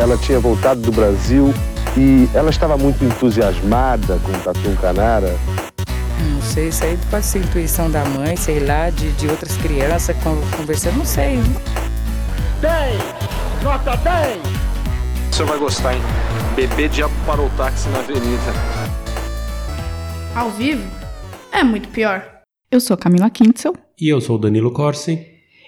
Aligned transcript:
ela 0.00 0.16
tinha 0.16 0.40
voltado 0.40 0.80
do 0.80 0.90
Brasil 0.90 1.52
e 1.94 2.26
ela 2.34 2.48
estava 2.48 2.76
muito 2.78 3.04
entusiasmada 3.04 4.18
com 4.20 4.32
o 4.32 4.40
Tatu 4.40 4.74
Canara. 4.80 5.36
Não 6.32 6.40
sei, 6.40 6.68
isso 6.68 6.84
aí 6.84 6.98
pode 7.10 7.26
ser 7.26 7.40
intuição 7.40 7.90
da 7.90 8.02
mãe, 8.06 8.34
sei 8.34 8.60
lá, 8.60 8.88
de, 8.88 9.12
de 9.12 9.28
outras 9.28 9.54
crianças 9.58 10.16
conversando, 10.56 10.96
não 10.96 11.04
sei. 11.04 11.38
10! 12.62 13.62
Nota 13.62 13.94
10! 13.98 14.38
O 15.30 15.34
senhor 15.34 15.48
vai 15.48 15.58
gostar, 15.58 15.94
hein? 15.94 16.00
Bebê 16.56 16.88
diabo 16.88 17.12
parou 17.26 17.46
o 17.46 17.50
táxi 17.50 17.88
na 17.90 17.98
avenida. 17.98 18.52
Ao 20.34 20.50
vivo? 20.50 20.90
É 21.52 21.62
muito 21.62 21.88
pior. 21.90 22.24
Eu 22.70 22.80
sou 22.80 22.96
Camila 22.96 23.28
Kintzel. 23.28 23.74
E 24.00 24.08
eu 24.08 24.20
sou 24.20 24.38
Danilo 24.38 24.72
Corsi. 24.72 25.26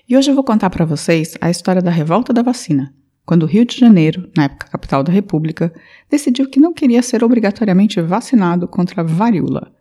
E 0.09 0.17
hoje 0.17 0.31
eu 0.31 0.35
vou 0.35 0.45
contar 0.45 0.71
para 0.71 0.87
vocês 0.87 1.37
a 1.39 1.51
história 1.51 1.83
da 1.83 1.91
revolta 1.91 2.33
da 2.33 2.43
vacina, 2.43 2.93
quando 3.25 3.45
o 3.45 3.47
Rio 3.47 3.65
de 3.65 3.79
Janeiro, 3.79 4.29
na 4.37 4.45
época 4.45 4.69
capital 4.69 5.03
da 5.03 5.13
República, 5.13 5.73
decidiu 6.11 6.49
que 6.49 6.61
não 6.61 6.73
queria 6.73 7.03
ser 7.03 7.23
obrigatoriamente 7.23 8.01
vacinado 8.01 8.67
contra 8.67 9.01
a 9.01 9.05
varíola. 9.05 9.73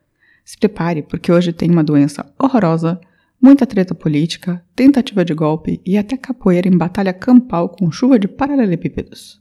Se 0.45 0.57
prepare, 0.57 1.01
porque 1.01 1.31
hoje 1.31 1.51
tem 1.51 1.69
uma 1.69 1.83
doença 1.83 2.31
horrorosa, 2.37 2.99
muita 3.41 3.65
treta 3.65 3.95
política, 3.95 4.63
tentativa 4.75 5.25
de 5.25 5.33
golpe 5.33 5.81
e 5.85 5.97
até 5.97 6.15
capoeira 6.15 6.67
em 6.67 6.77
batalha 6.77 7.13
campal 7.13 7.69
com 7.69 7.91
chuva 7.91 8.19
de 8.19 8.27
paralelepípedos. 8.27 9.39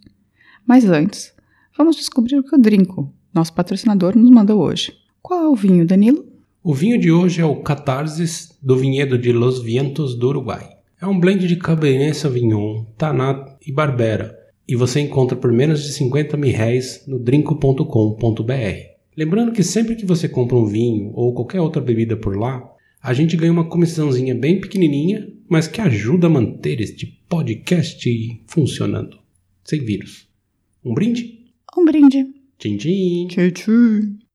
Mas 0.66 0.84
antes, 0.86 1.34
vamos 1.76 1.96
descobrir 1.96 2.38
o 2.38 2.42
que 2.42 2.54
o 2.54 2.58
Drinco, 2.58 3.12
nosso 3.34 3.52
patrocinador, 3.52 4.16
nos 4.16 4.30
mandou 4.30 4.60
hoje. 4.60 4.94
Qual 5.20 5.42
é 5.44 5.48
o 5.48 5.54
vinho, 5.54 5.86
Danilo? 5.86 6.24
O 6.62 6.74
vinho 6.74 6.98
de 6.98 7.10
hoje 7.10 7.40
é 7.40 7.44
o 7.44 7.62
Catarsis 7.62 8.56
do 8.62 8.76
vinhedo 8.76 9.18
de 9.18 9.32
Los 9.32 9.62
Vientos 9.62 10.14
do 10.14 10.28
Uruguai. 10.28 10.68
É 11.00 11.06
um 11.06 11.18
blend 11.18 11.48
de 11.48 11.56
Cabernet 11.56 12.14
Sauvignon, 12.14 12.84
Tanat 12.98 13.49
e 13.66 13.72
Barbera, 13.72 14.36
e 14.66 14.76
você 14.76 15.00
encontra 15.00 15.36
por 15.36 15.52
menos 15.52 15.82
de 15.82 15.92
50 15.92 16.36
mil 16.36 16.52
reais 16.52 17.04
no 17.06 17.18
drinco.com.br. 17.18 18.90
Lembrando 19.16 19.52
que 19.52 19.62
sempre 19.62 19.96
que 19.96 20.06
você 20.06 20.28
compra 20.28 20.56
um 20.56 20.66
vinho 20.66 21.10
ou 21.14 21.34
qualquer 21.34 21.60
outra 21.60 21.82
bebida 21.82 22.16
por 22.16 22.36
lá, 22.36 22.62
a 23.02 23.12
gente 23.12 23.36
ganha 23.36 23.52
uma 23.52 23.68
comissãozinha 23.68 24.34
bem 24.34 24.60
pequenininha, 24.60 25.26
mas 25.48 25.66
que 25.66 25.80
ajuda 25.80 26.26
a 26.26 26.30
manter 26.30 26.80
este 26.80 27.06
podcast 27.28 28.08
funcionando, 28.46 29.18
sem 29.64 29.84
vírus. 29.84 30.28
Um 30.84 30.94
brinde? 30.94 31.40
Um 31.76 31.84
brinde. 31.84 32.26
Tchim, 32.58 32.76
tchim. 32.76 33.26
Tchim, 33.28 33.50
tchim. 33.50 34.29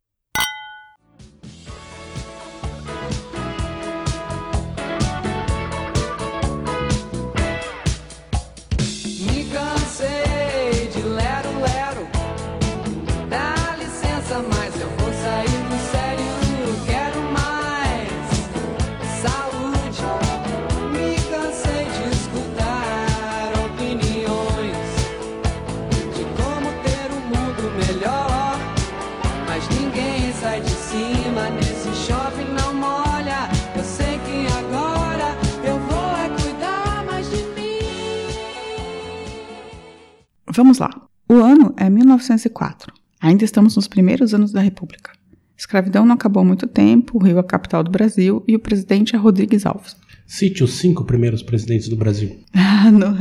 Vamos 40.56 40.80
lá. 40.80 40.90
O 41.28 41.34
ano 41.34 41.74
é 41.76 41.90
1904. 41.90 42.94
Ainda 43.20 43.44
estamos 43.44 43.76
nos 43.76 43.90
primeiros 43.90 44.34
anos 44.34 44.54
da 44.54 44.62
República. 44.62 45.12
Escravidão 45.58 46.06
não 46.06 46.16
acabou 46.16 46.42
há 46.42 46.46
muito 46.46 46.66
tempo, 46.66 47.18
o 47.18 47.22
Rio 47.22 47.38
é 47.38 47.40
a 47.42 47.44
capital 47.44 47.84
do 47.84 47.92
Brasil 47.92 48.42
e 48.48 48.56
o 48.56 48.60
presidente 48.60 49.16
é 49.16 49.20
Rodrigues 49.20 49.66
Alves. 49.66 49.98
Cite 50.26 50.64
os 50.64 50.76
cinco 50.76 51.04
primeiros 51.04 51.44
presidentes 51.44 51.90
do 51.90 51.98
Brasil. 51.98 52.40
Ah, 52.54 52.90
não. 52.90 53.18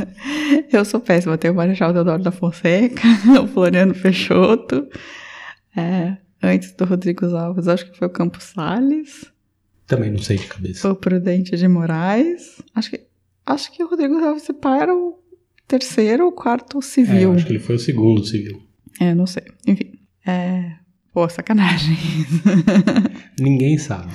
Eu 0.73 0.84
sou 0.84 1.00
péssima. 1.00 1.37
Tem 1.37 1.50
o 1.50 1.55
Marechal 1.55 1.93
Deodoro 1.93 2.23
da 2.23 2.31
Fonseca, 2.31 3.03
o 3.43 3.49
Floriano 3.49 3.94
Peixoto. 3.94 4.87
É, 5.77 6.17
antes 6.41 6.71
do 6.73 6.84
Rodrigues 6.84 7.33
Alves, 7.33 7.67
acho 7.67 7.91
que 7.91 7.99
foi 7.99 8.06
o 8.06 8.11
Campos 8.11 8.44
Salles. 8.44 9.27
Também 9.87 10.11
não 10.11 10.19
sei 10.19 10.37
de 10.37 10.47
cabeça. 10.47 10.89
O 10.89 10.94
Prudente 10.94 11.56
de 11.56 11.67
Moraes. 11.67 12.62
Acho 12.75 12.91
que, 12.91 13.00
acho 13.44 13.73
que 13.73 13.83
o 13.83 13.89
Rodrigues 13.89 14.23
Alves 14.23 14.49
era 14.81 14.94
o 14.94 15.19
terceiro 15.66 16.26
ou 16.26 16.32
quarto 16.32 16.80
civil. 16.82 17.32
É, 17.32 17.36
acho 17.36 17.47
que 17.47 17.52
ele 17.52 17.58
foi 17.58 17.76
o 17.76 17.78
segundo 17.78 18.25
civil. 18.25 18.62
É, 19.00 19.14
não 19.14 19.26
sei. 19.26 19.44
Enfim. 19.66 19.92
É. 20.26 20.72
Pô, 21.12 21.28
sacanagem. 21.28 21.97
Ninguém 23.38 23.78
sabe. 23.78 24.12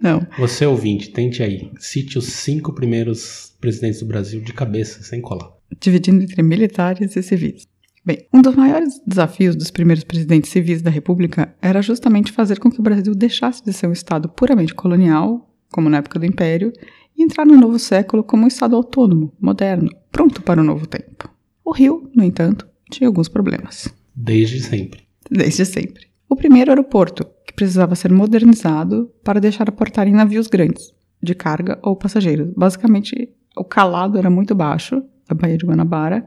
Não. 0.00 0.26
Você 0.38 0.66
ouvinte, 0.66 1.10
tente 1.10 1.42
aí. 1.42 1.70
Cite 1.78 2.18
os 2.18 2.26
cinco 2.26 2.74
primeiros 2.74 3.56
presidentes 3.60 4.00
do 4.00 4.06
Brasil 4.06 4.40
de 4.40 4.52
cabeça, 4.52 5.02
sem 5.02 5.20
colar. 5.20 5.50
Dividindo 5.80 6.22
entre 6.22 6.42
militares 6.42 7.16
e 7.16 7.22
civis. 7.22 7.66
Bem, 8.04 8.26
um 8.32 8.40
dos 8.40 8.54
maiores 8.54 9.00
desafios 9.06 9.56
dos 9.56 9.70
primeiros 9.70 10.04
presidentes 10.04 10.50
civis 10.50 10.80
da 10.80 10.90
República 10.90 11.54
era 11.60 11.82
justamente 11.82 12.32
fazer 12.32 12.58
com 12.58 12.70
que 12.70 12.80
o 12.80 12.82
Brasil 12.82 13.14
deixasse 13.14 13.62
de 13.64 13.72
ser 13.72 13.86
um 13.86 13.92
Estado 13.92 14.28
puramente 14.28 14.74
colonial, 14.74 15.46
como 15.70 15.90
na 15.90 15.98
época 15.98 16.18
do 16.18 16.24
Império, 16.24 16.72
e 17.18 17.24
entrar 17.24 17.44
no 17.44 17.56
novo 17.56 17.78
século 17.80 18.22
como 18.22 18.44
um 18.44 18.46
Estado 18.46 18.76
autônomo, 18.76 19.34
moderno, 19.40 19.90
pronto 20.12 20.40
para 20.40 20.60
o 20.60 20.64
novo 20.64 20.86
tempo. 20.86 21.28
O 21.64 21.72
Rio, 21.72 22.08
no 22.14 22.22
entanto, 22.22 22.66
tinha 22.88 23.08
alguns 23.08 23.28
problemas. 23.28 23.92
Desde 24.14 24.60
sempre. 24.60 25.02
Desde 25.28 25.66
sempre. 25.66 26.06
O 26.28 26.36
primeiro 26.36 26.70
era 26.70 26.80
o 26.80 26.84
porto, 26.84 27.26
que 27.44 27.52
precisava 27.52 27.96
ser 27.96 28.12
modernizado 28.12 29.12
para 29.24 29.40
deixar 29.40 29.68
aportar 29.68 30.06
em 30.06 30.12
navios 30.12 30.46
grandes, 30.46 30.94
de 31.20 31.34
carga 31.34 31.78
ou 31.82 31.96
passageiros. 31.96 32.52
Basicamente, 32.56 33.28
o 33.56 33.64
calado 33.64 34.16
era 34.16 34.30
muito 34.30 34.54
baixo 34.54 35.02
da 35.28 35.34
Baía 35.34 35.58
de 35.58 35.66
Guanabara, 35.66 36.26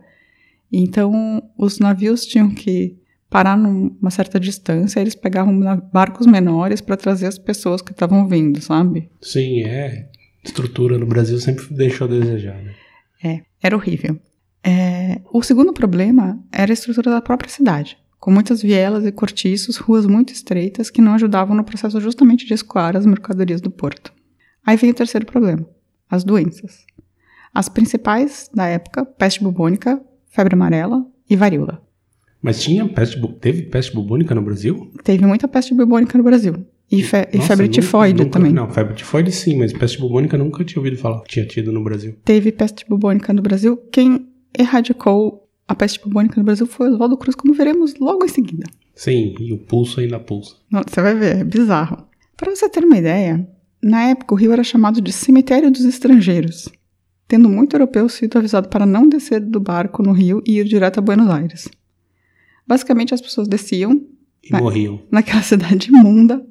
então 0.71 1.41
os 1.57 1.79
navios 1.79 2.25
tinham 2.25 2.53
que 2.53 2.97
parar 3.29 3.57
numa 3.57 4.11
certa 4.11 4.37
distância, 4.37 4.99
eles 4.99 5.15
pegavam 5.15 5.57
barcos 5.93 6.27
menores 6.27 6.81
para 6.81 6.97
trazer 6.97 7.27
as 7.27 7.39
pessoas 7.39 7.81
que 7.81 7.93
estavam 7.93 8.27
vindo, 8.27 8.61
sabe? 8.61 9.09
Sim, 9.21 9.61
é 9.61 10.09
estrutura 10.43 10.97
no 10.97 11.05
Brasil 11.05 11.39
sempre 11.39 11.65
deixou 11.73 12.07
a 12.07 12.09
desejar, 12.09 12.61
né? 12.61 12.73
É, 13.23 13.41
era 13.61 13.75
horrível. 13.75 14.19
É, 14.63 15.21
o 15.31 15.41
segundo 15.41 15.73
problema 15.73 16.39
era 16.51 16.71
a 16.71 16.73
estrutura 16.73 17.11
da 17.11 17.21
própria 17.21 17.49
cidade, 17.49 17.97
com 18.19 18.31
muitas 18.31 18.61
vielas 18.61 19.05
e 19.05 19.11
cortiços, 19.11 19.77
ruas 19.77 20.05
muito 20.05 20.31
estreitas 20.31 20.89
que 20.89 21.01
não 21.01 21.13
ajudavam 21.13 21.55
no 21.55 21.63
processo 21.63 21.99
justamente 21.99 22.45
de 22.45 22.53
escoar 22.53 22.95
as 22.95 23.05
mercadorias 23.05 23.61
do 23.61 23.71
porto. 23.71 24.13
Aí 24.65 24.77
vem 24.77 24.91
o 24.91 24.93
terceiro 24.93 25.25
problema, 25.25 25.67
as 26.09 26.23
doenças. 26.23 26.85
As 27.53 27.67
principais 27.67 28.49
da 28.53 28.65
época, 28.65 29.05
peste 29.05 29.43
bubônica, 29.43 30.01
febre 30.27 30.53
amarela 30.53 31.05
e 31.29 31.35
varíola. 31.35 31.81
Mas 32.41 32.61
tinha 32.61 32.87
peste, 32.87 33.21
teve 33.39 33.63
peste 33.63 33.93
bubônica 33.93 34.33
no 34.33 34.41
Brasil? 34.41 34.91
Teve 35.03 35.25
muita 35.25 35.47
peste 35.47 35.73
bubônica 35.73 36.17
no 36.17 36.23
Brasil. 36.23 36.65
E, 36.91 37.01
fe 37.01 37.17
Nossa, 37.17 37.29
e 37.37 37.41
febre 37.41 37.67
nunca, 37.67 37.81
tifoide 37.81 38.23
nunca, 38.23 38.31
também. 38.31 38.51
Não, 38.51 38.69
febre 38.69 38.95
tifoide 38.95 39.31
sim, 39.31 39.57
mas 39.57 39.71
peste 39.71 39.97
bubônica 39.99 40.37
nunca 40.37 40.63
tinha 40.65 40.79
ouvido 40.79 40.97
falar 40.97 41.21
que 41.21 41.29
tinha 41.29 41.45
tido 41.45 41.71
no 41.71 41.81
Brasil. 41.81 42.15
Teve 42.25 42.51
peste 42.51 42.85
bubônica 42.87 43.31
no 43.31 43.41
Brasil. 43.41 43.77
Quem 43.91 44.27
erradicou 44.57 45.49
a 45.67 45.73
peste 45.73 46.01
bubônica 46.01 46.35
no 46.37 46.43
Brasil 46.43 46.67
foi 46.67 46.89
Oswaldo 46.89 47.15
Cruz, 47.15 47.33
como 47.33 47.53
veremos 47.53 47.95
logo 47.97 48.25
em 48.25 48.27
seguida. 48.27 48.65
Sim, 48.93 49.33
e 49.39 49.53
o 49.53 49.57
pulso 49.57 50.01
ainda 50.01 50.19
pulsa. 50.19 50.55
Não, 50.69 50.81
você 50.85 51.01
vai 51.01 51.15
ver, 51.15 51.37
é 51.37 51.43
bizarro. 51.45 52.05
Para 52.35 52.53
você 52.53 52.67
ter 52.67 52.83
uma 52.83 52.97
ideia, 52.97 53.47
na 53.81 54.09
época 54.09 54.33
o 54.33 54.37
rio 54.37 54.51
era 54.51 54.63
chamado 54.63 54.99
de 54.99 55.13
cemitério 55.13 55.71
dos 55.71 55.85
estrangeiros, 55.85 56.67
tendo 57.25 57.47
muito 57.47 57.75
europeu 57.75 58.09
sido 58.09 58.37
avisado 58.37 58.67
para 58.67 58.85
não 58.85 59.07
descer 59.07 59.39
do 59.39 59.61
barco 59.61 60.03
no 60.03 60.11
rio 60.11 60.43
e 60.45 60.59
ir 60.59 60.65
direto 60.65 60.97
a 60.97 61.01
Buenos 61.01 61.29
Aires. 61.29 61.69
Basicamente 62.67 63.13
as 63.13 63.21
pessoas 63.21 63.47
desciam 63.47 64.01
e 64.43 64.51
na, 64.51 64.59
morriam. 64.59 65.01
Naquela 65.09 65.41
cidade 65.43 65.89
imunda, 65.89 66.45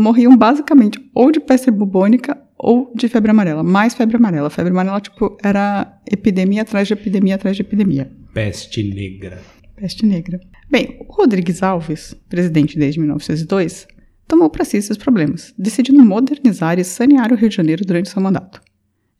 morriam 0.00 0.36
basicamente 0.36 0.98
ou 1.14 1.30
de 1.30 1.38
peste 1.40 1.70
bubônica 1.70 2.40
ou 2.58 2.92
de 2.94 3.08
febre 3.08 3.30
amarela. 3.30 3.62
Mais 3.62 3.94
febre 3.94 4.16
amarela. 4.16 4.50
Febre 4.50 4.72
amarela, 4.72 5.00
tipo, 5.00 5.36
era 5.42 6.00
epidemia 6.10 6.62
atrás 6.62 6.88
de 6.88 6.94
epidemia 6.94 7.34
atrás 7.36 7.56
de 7.56 7.62
epidemia. 7.62 8.10
Peste 8.34 8.82
negra. 8.82 9.40
Peste 9.76 10.04
negra. 10.04 10.40
Bem, 10.70 10.98
o 11.00 11.12
Rodrigues 11.12 11.62
Alves, 11.62 12.14
presidente 12.28 12.78
desde 12.78 13.00
1902, 13.00 13.88
tomou 14.28 14.48
para 14.50 14.64
si 14.64 14.76
esses 14.76 14.96
problemas, 14.96 15.54
decidindo 15.58 16.04
modernizar 16.04 16.78
e 16.78 16.84
sanear 16.84 17.32
o 17.32 17.36
Rio 17.36 17.48
de 17.48 17.56
Janeiro 17.56 17.84
durante 17.84 18.10
seu 18.10 18.22
mandato. 18.22 18.60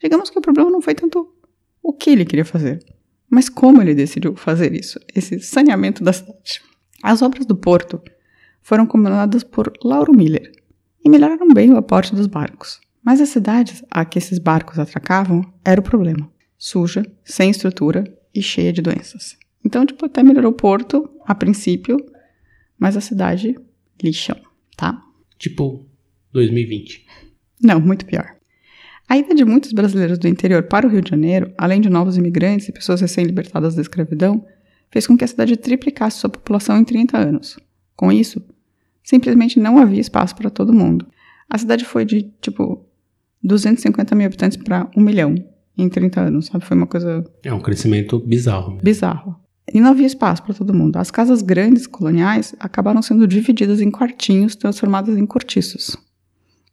Digamos 0.01 0.31
que 0.31 0.39
o 0.39 0.43
problema 0.43 0.71
não 0.71 0.81
foi 0.81 0.95
tanto 0.95 1.35
o 1.83 1.93
que 1.93 2.11
ele 2.11 2.25
queria 2.25 2.45
fazer, 2.45 2.79
mas 3.29 3.49
como 3.49 3.83
ele 3.83 3.95
decidiu 3.95 4.37
fazer 4.37 4.75
isso, 4.75 5.01
esse 5.15 5.41
saneamento 5.41 6.05
da 6.05 6.13
cidade. 6.13 6.61
As 7.03 7.23
obras 7.23 7.47
do 7.47 7.57
porto 7.57 8.01
foram 8.63 8.87
comandadas 8.87 9.43
por 9.43 9.73
Lauro 9.83 10.13
Miller, 10.13 10.53
e 11.05 11.09
melhoraram 11.09 11.49
bem 11.53 11.71
o 11.71 11.77
aporte 11.77 12.15
dos 12.15 12.27
barcos. 12.27 12.81
Mas 13.03 13.21
as 13.21 13.31
cidades 13.31 13.83
a 13.91 14.05
que 14.05 14.19
esses 14.19 14.39
barcos 14.39 14.79
atracavam 14.79 15.43
era 15.65 15.81
o 15.81 15.85
problema: 15.85 16.31
suja, 16.59 17.05
sem 17.25 17.51
estrutura 17.51 18.05
e 18.35 18.43
cheia 18.43 18.73
de 18.73 18.83
doenças. 18.83 19.37
Então, 19.65 19.85
tipo, 19.85 20.07
até 20.07 20.23
melhorou 20.23 20.53
o 20.53 20.57
porto, 20.57 21.09
a 21.25 21.35
princípio, 21.35 21.97
mas 22.79 22.97
a 22.97 23.01
cidade, 23.01 23.59
lixão, 24.03 24.37
tá? 24.77 25.03
Tipo 25.39 25.87
2020. 26.33 27.07
Não, 27.63 27.81
muito 27.81 28.07
pior. 28.07 28.37
A 29.09 29.19
ida 29.19 29.35
de 29.35 29.45
muitos 29.45 29.73
brasileiros 29.73 30.19
do 30.19 30.29
interior 30.29 30.63
para 30.63 30.87
o 30.87 30.91
Rio 30.91 31.03
de 31.03 31.11
Janeiro, 31.11 31.53
além 31.59 31.81
de 31.81 31.91
novos 31.91 32.17
imigrantes 32.17 32.69
e 32.69 32.73
pessoas 32.73 33.01
recém-libertadas 33.01 33.75
da 33.75 33.83
escravidão, 33.83 34.47
fez 34.91 35.07
com 35.07 35.17
que 35.17 35.25
a 35.25 35.27
cidade 35.27 35.57
triplicasse 35.57 36.19
sua 36.19 36.31
população 36.31 36.79
em 36.79 36.85
30 36.85 37.19
anos. 37.19 37.59
Com 37.97 38.13
isso, 38.13 38.43
simplesmente 39.11 39.59
não 39.59 39.77
havia 39.79 40.01
espaço 40.01 40.37
para 40.37 40.49
todo 40.49 40.73
mundo. 40.73 41.05
A 41.49 41.59
cidade 41.59 41.85
foi 41.85 42.05
de, 42.05 42.31
tipo, 42.41 42.87
250 43.43 44.15
mil 44.15 44.25
habitantes 44.27 44.57
para 44.57 44.89
1 44.97 45.01
milhão 45.01 45.35
em 45.77 45.89
30 45.89 46.21
anos, 46.21 46.47
sabe? 46.47 46.65
Foi 46.65 46.77
uma 46.77 46.87
coisa 46.87 47.25
É 47.43 47.53
um 47.53 47.61
crescimento 47.61 48.21
bizarro. 48.21 48.75
Né? 48.75 48.81
bizarro. 48.83 49.37
E 49.73 49.81
não 49.81 49.91
havia 49.91 50.07
espaço 50.07 50.43
para 50.45 50.55
todo 50.55 50.75
mundo. 50.75 50.97
As 50.97 51.11
casas 51.11 51.43
grandes 51.43 51.87
coloniais 51.89 52.55
acabaram 52.61 53.03
sendo 53.03 53.27
divididas 53.27 53.81
em 53.81 53.91
quartinhos 53.91 54.55
transformadas 54.55 55.17
em 55.17 55.27
cortiços. 55.27 55.97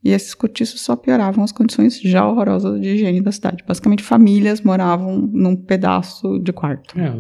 E 0.04 0.12
esses 0.12 0.36
cortiços 0.36 0.81
só 0.81 0.95
pioravam 0.95 1.44
as 1.44 1.51
condições 1.51 2.00
já 2.00 2.28
horrorosas 2.28 2.80
de 2.80 2.88
higiene 2.88 3.22
da 3.22 3.31
cidade. 3.31 3.63
Basicamente, 3.68 4.04
famílias 4.04 4.62
moravam 4.62 5.18
num 5.33 5.56
pedaço 5.56 6.40
de 6.40 6.54
quarto. 6.54 7.00
É, 7.00 7.13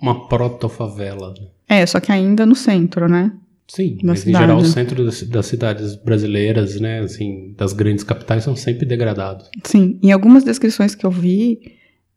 uma 0.00 0.28
proto-favela. 0.28 1.34
né? 1.40 1.46
É, 1.68 1.86
só 1.86 2.00
que 2.00 2.12
ainda 2.12 2.44
no 2.44 2.54
centro, 2.54 3.08
né? 3.08 3.32
Sim, 3.68 3.98
mas 4.04 4.20
cidade. 4.20 4.36
em 4.36 4.40
geral 4.40 4.58
o 4.58 4.64
centro 4.64 5.04
das, 5.04 5.22
das 5.24 5.46
cidades 5.46 5.96
brasileiras, 5.96 6.80
né, 6.80 7.00
assim, 7.00 7.52
das 7.56 7.72
grandes 7.72 8.04
capitais 8.04 8.44
são 8.44 8.54
sempre 8.54 8.86
degradados. 8.86 9.50
Sim, 9.64 9.98
em 10.02 10.12
algumas 10.12 10.44
descrições 10.44 10.94
que 10.94 11.04
eu 11.04 11.10
vi, 11.10 11.58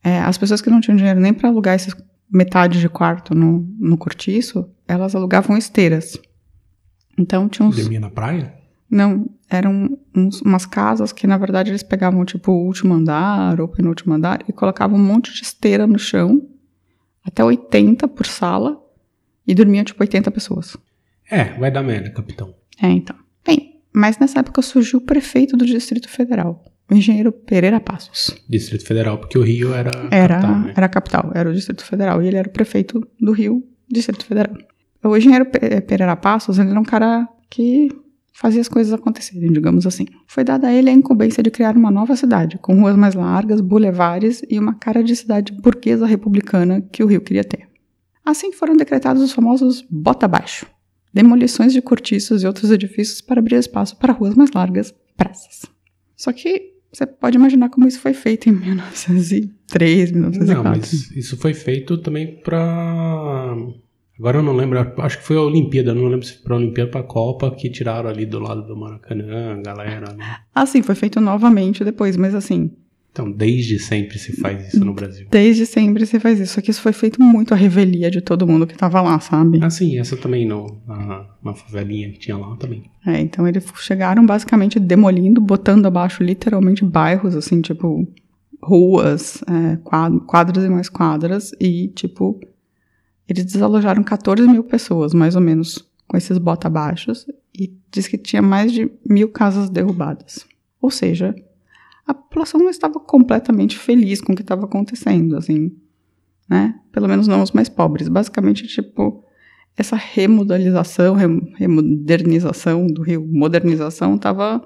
é, 0.04 0.20
as 0.20 0.38
pessoas 0.38 0.62
que 0.62 0.70
não 0.70 0.80
tinham 0.80 0.96
dinheiro 0.98 1.20
nem 1.20 1.34
para 1.34 1.50
alugar 1.50 1.76
esses 1.76 1.96
metade 2.32 2.80
de 2.80 2.88
quarto 2.88 3.34
no, 3.34 3.68
no 3.80 3.98
cortiço, 3.98 4.70
elas 4.88 5.16
alugavam 5.16 5.58
esteiras. 5.58 6.20
Então 7.18 7.50
tinha 7.50 7.68
uns. 7.68 7.76
Dormia 7.76 8.00
na 8.00 8.10
praia? 8.12 8.54
Não, 8.90 9.28
eram 9.50 9.98
uns- 10.16 10.42
umas 10.42 10.66
casas 10.66 11.12
que 11.12 11.26
na 11.28 11.38
verdade 11.38 11.72
eles 11.72 11.82
pegavam 11.84 12.24
tipo 12.26 12.52
o 12.52 12.66
último 12.66 12.94
andar 12.94 13.60
ou 13.60 13.68
penúltimo 13.68 14.14
andar 14.14 14.44
e 14.48 14.54
colocavam 14.54 14.98
um 15.00 15.04
monte 15.04 15.34
de 15.34 15.42
esteira 15.42 15.86
no 15.88 15.98
chão, 16.00 16.48
até 17.24 17.44
80 17.44 18.08
por 18.08 18.26
sala, 18.28 18.80
e 19.48 19.54
dormiam 19.56 19.84
tipo 19.84 20.02
80 20.04 20.30
pessoas. 20.32 20.78
É, 21.30 21.46
vai 21.60 21.72
dar 21.72 21.84
merda, 21.84 22.10
capitão. 22.10 22.54
É, 22.82 22.88
então. 22.88 23.16
Bem, 23.46 23.82
mas 23.94 24.18
nessa 24.18 24.40
época 24.40 24.62
surgiu 24.62 25.00
o 25.00 25.02
prefeito 25.06 25.56
do 25.58 25.66
Distrito 25.66 26.10
Federal, 26.10 26.64
o 26.90 26.94
engenheiro 26.94 27.32
Pereira 27.32 27.80
Passos. 27.80 28.36
Distrito 28.50 28.86
Federal, 28.86 29.18
porque 29.20 29.38
o 29.38 29.44
Rio 29.44 29.74
era 29.74 29.92
Era, 30.12 30.36
capital, 30.40 30.60
né? 30.60 30.74
era 30.76 30.86
a 30.86 30.90
capital, 30.90 31.32
era 31.36 31.50
o 31.50 31.54
Distrito 31.54 31.84
Federal, 31.86 32.22
e 32.22 32.28
ele 32.28 32.38
era 32.38 32.48
o 32.48 32.52
prefeito 32.52 33.08
do 33.20 33.32
Rio, 33.32 33.64
Distrito 33.90 34.26
Federal. 34.26 34.56
O 35.04 35.16
engenheiro 35.16 35.46
Pe- 35.46 35.82
Pereira 35.82 36.16
Passos, 36.16 36.58
ele 36.60 36.70
era 36.72 36.80
um 36.80 36.84
cara 36.84 37.28
que 37.50 37.90
fazia 38.34 38.62
as 38.62 38.68
coisas 38.70 38.92
acontecerem, 38.94 39.52
digamos 39.52 39.86
assim. 39.86 40.06
Foi 40.28 40.44
dada 40.44 40.68
a 40.68 40.74
ele 40.74 40.90
a 40.90 40.94
incumbência 40.94 41.42
de 41.44 41.50
criar 41.52 41.76
uma 41.76 41.92
nova 41.92 42.16
cidade, 42.16 42.58
com 42.58 42.80
ruas 42.82 42.96
mais 42.96 43.14
largas, 43.16 43.60
bulevares 43.62 44.42
e 44.50 44.58
uma 44.60 44.74
cara 44.76 45.04
de 45.04 45.16
cidade 45.16 45.52
burguesa 45.54 46.06
republicana 46.06 46.82
que 46.82 47.04
o 47.04 47.08
Rio 47.08 47.22
queria 47.22 47.44
ter. 47.44 47.68
Assim 48.26 48.52
foram 48.54 48.76
decretados 48.78 49.22
os 49.22 49.32
famosos 49.32 49.86
bota 49.90 50.26
abaixo, 50.26 50.66
demolições 51.14 51.74
de 51.74 51.82
cortiços 51.82 52.44
e 52.44 52.48
outros 52.48 52.72
edifícios 52.72 53.22
para 53.22 53.40
abrir 53.40 53.56
espaço 53.56 53.98
para 53.98 54.14
ruas 54.14 54.36
mais 54.36 54.52
largas 54.52 54.90
e 54.90 55.14
praças. 55.18 55.66
Só 56.16 56.32
que 56.32 56.74
você 56.92 57.06
pode 57.06 57.38
imaginar 57.38 57.70
como 57.70 57.88
isso 57.88 58.00
foi 58.00 58.14
feito 58.14 58.50
em 58.50 58.54
1903, 58.60 60.12
1904. 60.12 60.64
Não, 60.64 60.64
mas 60.64 61.12
isso 61.12 61.38
foi 61.38 61.54
feito 61.54 61.98
também 61.98 62.40
pra. 62.42 63.56
Agora 64.18 64.40
eu 64.40 64.44
não 64.44 64.54
lembro, 64.54 64.80
acho 64.98 65.20
que 65.20 65.24
foi 65.24 65.38
a 65.38 65.42
Olimpíada, 65.42 65.96
não 65.96 66.08
lembro 66.08 66.26
se 66.26 66.34
foi 66.34 66.44
pra 66.44 66.56
Olimpíada 66.58 66.92
pra 66.92 67.04
Copa 67.04 67.52
que 67.52 67.70
tiraram 67.70 68.10
ali 68.10 68.26
do 68.26 68.38
lado 68.38 68.68
do 68.68 68.76
Maracanã, 68.76 69.54
a 69.54 69.62
galera. 69.62 70.14
Né? 70.14 70.26
Ah, 70.54 70.66
sim, 70.66 70.82
foi 70.82 70.94
feito 70.96 71.22
novamente 71.22 71.86
depois, 71.86 72.18
mas 72.18 72.36
assim, 72.36 72.70
Então, 73.12 73.30
desde 73.32 73.80
sempre 73.80 74.18
se 74.20 74.34
faz 74.40 74.68
isso 74.74 74.86
no 74.86 74.94
Brasil. 74.94 75.28
desde 75.32 75.66
sempre 75.66 76.06
você 76.06 76.20
faz 76.20 76.40
isso. 76.40 76.54
Só 76.54 76.62
que 76.62 76.70
isso 76.72 76.80
foi 76.82 76.94
feito 76.94 77.22
muito 77.22 77.54
à 77.54 77.58
revelia 77.58 78.10
de 78.10 78.22
todo 78.22 78.46
mundo 78.48 78.68
que 78.68 78.78
tava 78.78 79.02
lá, 79.02 79.20
sabe? 79.20 79.60
Ah, 79.62 79.70
sim, 79.70 79.98
essa 80.00 80.16
também 80.16 80.46
não. 80.48 80.80
Na, 80.88 81.26
na 81.44 81.54
favelinha 81.54 82.12
que 82.12 82.20
tinha 82.20 82.38
lá 82.38 82.56
também. 82.58 82.84
É, 83.06 83.20
então 83.20 83.48
eles 83.48 83.66
chegaram 83.80 84.26
basicamente 84.26 84.80
demolindo, 84.80 85.42
botando 85.42 85.86
abaixo 85.88 86.24
literalmente 86.24 86.86
bairros, 86.86 87.36
assim, 87.36 87.60
tipo, 87.62 88.08
ruas, 88.62 89.42
é, 89.48 89.78
quad- 89.78 90.20
quadras 90.26 90.64
e 90.64 90.70
mais 90.70 90.88
quadras, 90.90 91.52
e, 91.60 91.88
tipo, 91.90 92.40
eles 93.28 93.46
desalojaram 93.46 94.04
14 94.04 94.48
mil 94.48 94.64
pessoas, 94.64 95.14
mais 95.14 95.36
ou 95.36 95.42
menos, 95.42 95.84
com 96.08 96.16
esses 96.18 96.38
bota-abaixos, 96.38 97.26
e 97.58 97.74
diz 97.92 98.08
que 98.08 98.18
tinha 98.18 98.42
mais 98.42 98.72
de 98.72 98.90
mil 99.08 99.30
casas 99.30 99.70
derrubadas. 99.70 100.46
Ou 100.82 100.90
seja, 100.92 101.36
a 102.10 102.14
população 102.14 102.60
não 102.60 102.70
estava 102.70 103.00
completamente 103.00 103.78
feliz 103.78 104.20
com 104.20 104.34
o 104.34 104.36
que 104.36 104.42
estava 104.42 104.66
acontecendo, 104.66 105.38
assim, 105.38 105.72
né? 106.50 106.74
Pelo 106.92 107.08
menos 107.08 107.28
não 107.28 107.44
os 107.44 107.52
mais 107.52 107.70
pobres. 107.70 108.08
Basicamente, 108.08 108.68
tipo, 108.68 109.24
essa 109.78 109.96
remodelização, 109.96 111.14
rem- 111.14 111.54
remodernização 111.56 112.88
do 112.88 113.04
Rio, 113.04 113.28
modernização, 113.32 114.16
estava 114.16 114.60